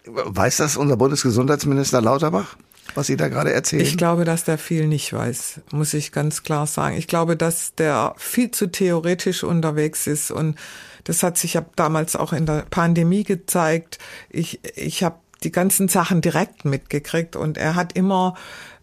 Weiß 0.06 0.58
das 0.58 0.78
unser 0.78 0.98
Bundesgesundheitsminister 0.98 2.02
Lauterbach? 2.02 2.56
Was 2.96 3.08
Sie 3.08 3.18
da 3.18 3.28
gerade 3.28 3.54
erzählen? 3.54 3.84
Ich 3.84 3.98
glaube, 3.98 4.26
dass 4.26 4.44
der 4.44 4.58
viel 4.58 4.88
nicht 4.88 5.14
weiß, 5.14 5.62
muss 5.72 5.94
ich 5.94 6.12
ganz 6.12 6.44
klar 6.44 6.68
sagen. 6.68 6.98
Ich 6.98 7.08
glaube, 7.08 7.36
dass 7.38 7.76
der 7.76 8.14
viel 8.18 8.52
zu 8.52 8.68
theoretisch 8.68 9.44
unterwegs 9.44 10.08
ist 10.08 10.32
und 10.32 10.58
das 11.04 11.24
hat 11.24 11.38
sich 11.38 11.56
ja 11.56 11.66
damals 11.76 12.16
auch 12.16 12.34
in 12.34 12.46
der 12.46 12.66
Pandemie 12.70 13.24
gezeigt. 13.24 13.98
Ich, 14.30 14.60
ich 14.76 15.04
habe 15.04 15.16
die 15.44 15.52
ganzen 15.52 15.88
Sachen 15.88 16.22
direkt 16.22 16.66
mitgekriegt 16.66 17.36
und 17.36 17.58
er 17.58 17.76
hat 17.76 17.94
immer 17.94 18.36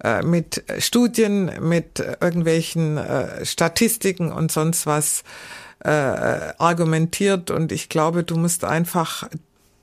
äh, 0.02 0.22
mit 0.22 0.64
Studien, 0.78 1.50
mit 1.60 1.98
irgendwelchen 1.98 2.96
äh, 2.96 3.44
Statistiken 3.44 4.32
und 4.32 4.50
sonst 4.50 4.86
was 4.86 5.22
äh, 5.80 5.90
argumentiert 5.90 7.50
und 7.50 7.72
ich 7.72 7.88
glaube, 7.88 8.24
du 8.24 8.36
musst 8.36 8.64
einfach, 8.64 9.28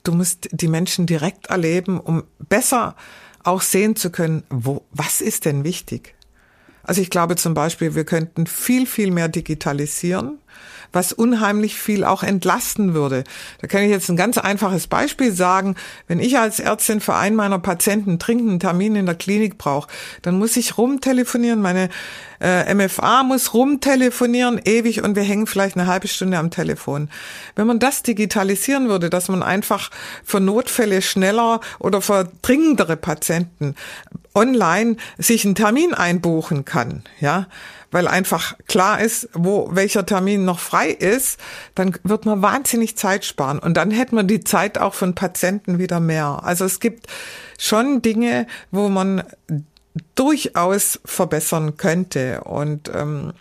du 0.02 0.12
musst 0.12 0.48
die 0.50 0.68
Menschen 0.68 1.06
direkt 1.06 1.46
erleben, 1.46 2.00
um 2.00 2.24
besser 2.40 2.96
auch 3.44 3.62
sehen 3.62 3.96
zu 3.96 4.10
können, 4.10 4.42
wo, 4.50 4.82
was 4.90 5.20
ist 5.20 5.44
denn 5.44 5.64
wichtig? 5.64 6.14
Also 6.82 7.00
ich 7.00 7.10
glaube 7.10 7.36
zum 7.36 7.54
Beispiel, 7.54 7.94
wir 7.94 8.04
könnten 8.04 8.46
viel, 8.46 8.86
viel 8.86 9.10
mehr 9.10 9.28
digitalisieren 9.28 10.38
was 10.94 11.12
unheimlich 11.12 11.76
viel 11.76 12.04
auch 12.04 12.22
entlasten 12.22 12.94
würde. 12.94 13.24
Da 13.60 13.66
kann 13.66 13.82
ich 13.82 13.90
jetzt 13.90 14.08
ein 14.08 14.16
ganz 14.16 14.38
einfaches 14.38 14.86
Beispiel 14.86 15.32
sagen. 15.32 15.76
Wenn 16.06 16.20
ich 16.20 16.38
als 16.38 16.60
Ärztin 16.60 17.00
für 17.00 17.14
einen 17.14 17.36
meiner 17.36 17.58
Patienten 17.58 18.18
dringend 18.18 18.62
Termin 18.62 18.96
in 18.96 19.06
der 19.06 19.14
Klinik 19.14 19.58
brauche, 19.58 19.88
dann 20.22 20.38
muss 20.38 20.56
ich 20.56 20.78
rumtelefonieren. 20.78 21.60
Meine 21.60 21.88
äh, 22.40 22.74
MFA 22.74 23.22
muss 23.22 23.54
rumtelefonieren, 23.54 24.60
ewig, 24.64 25.02
und 25.02 25.16
wir 25.16 25.22
hängen 25.22 25.46
vielleicht 25.46 25.76
eine 25.76 25.86
halbe 25.86 26.08
Stunde 26.08 26.38
am 26.38 26.50
Telefon. 26.50 27.08
Wenn 27.56 27.66
man 27.66 27.78
das 27.78 28.02
digitalisieren 28.02 28.88
würde, 28.88 29.10
dass 29.10 29.28
man 29.28 29.42
einfach 29.42 29.90
für 30.22 30.40
Notfälle 30.40 31.02
schneller 31.02 31.60
oder 31.78 32.00
für 32.00 32.30
dringendere 32.42 32.96
Patienten 32.96 33.74
online 34.34 34.96
sich 35.16 35.44
einen 35.44 35.54
Termin 35.54 35.94
einbuchen 35.94 36.64
kann, 36.64 37.02
ja, 37.20 37.46
weil 37.90 38.08
einfach 38.08 38.56
klar 38.66 39.00
ist, 39.00 39.28
wo 39.32 39.68
welcher 39.72 40.06
Termin 40.06 40.44
noch 40.44 40.58
frei 40.58 40.88
ist, 40.90 41.38
dann 41.74 41.96
wird 42.02 42.26
man 42.26 42.42
wahnsinnig 42.42 42.96
Zeit 42.96 43.24
sparen 43.24 43.58
und 43.58 43.76
dann 43.76 43.90
hätten 43.90 44.16
wir 44.16 44.22
die 44.22 44.44
Zeit 44.44 44.78
auch 44.78 44.94
von 44.94 45.14
Patienten 45.14 45.78
wieder 45.78 46.00
mehr. 46.00 46.40
Also 46.42 46.64
es 46.64 46.80
gibt 46.80 47.06
schon 47.58 48.02
Dinge, 48.02 48.46
wo 48.70 48.88
man 48.88 49.22
durchaus 50.14 51.00
verbessern 51.04 51.76
könnte 51.76 52.42
und 52.44 52.90
ähm, 52.94 53.32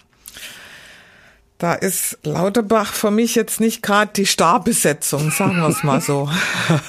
da 1.64 1.74
ist 1.74 2.20
Lauterbach 2.24 2.92
für 2.92 3.10
mich 3.10 3.36
jetzt 3.36 3.62
nicht 3.62 3.82
gerade 3.82 4.12
die 4.14 4.26
Starbesetzung, 4.26 5.32
sagen 5.32 5.62
wir 5.62 5.70
es 5.70 5.82
mal 5.82 6.02
so. 6.02 6.30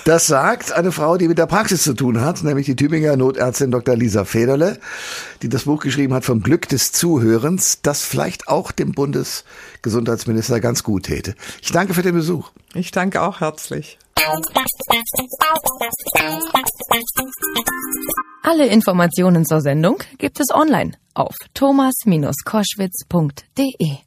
Das 0.05 0.27
sagt 0.27 0.73
eine 0.73 0.91
Frau, 0.91 1.17
die 1.17 1.29
mit 1.29 1.39
der 1.39 1.47
Praxis 1.47 1.85
zu 1.85 1.95
tun 1.95 2.21
hat, 2.21 2.43
nämlich 2.43 2.67
die 2.67 2.75
Tübinger 2.75 3.17
Notärztin 3.17 3.71
Dr. 3.71 3.95
Lisa 3.95 4.25
Federle, 4.25 4.81
die 5.43 5.49
das 5.49 5.67
Buch 5.67 5.81
geschrieben 5.81 6.13
hat 6.13 6.25
vom 6.25 6.43
Glück 6.43 6.69
des 6.69 6.91
Zuhörens, 6.91 7.83
das 7.83 8.03
vielleicht 8.03 8.49
auch 8.49 8.73
dem 8.73 8.91
Bundesgesundheitsminister 8.91 10.59
ganz 10.59 10.83
gut 10.83 11.05
täte. 11.05 11.37
Ich 11.63 11.71
danke 11.71 11.95
für 11.95 12.03
den 12.03 12.17
Besuch. 12.17 12.51
Ich 12.75 12.91
danke 12.91 13.23
auch 13.23 13.41
herzlich. 13.41 13.97
Alle 18.43 18.67
Informationen 18.67 19.47
zur 19.47 19.61
Sendung 19.61 20.03
gibt 20.19 20.41
es 20.41 20.49
online 20.53 20.95
auf 21.15 21.37
thomas-koschwitz.de. 21.55 24.04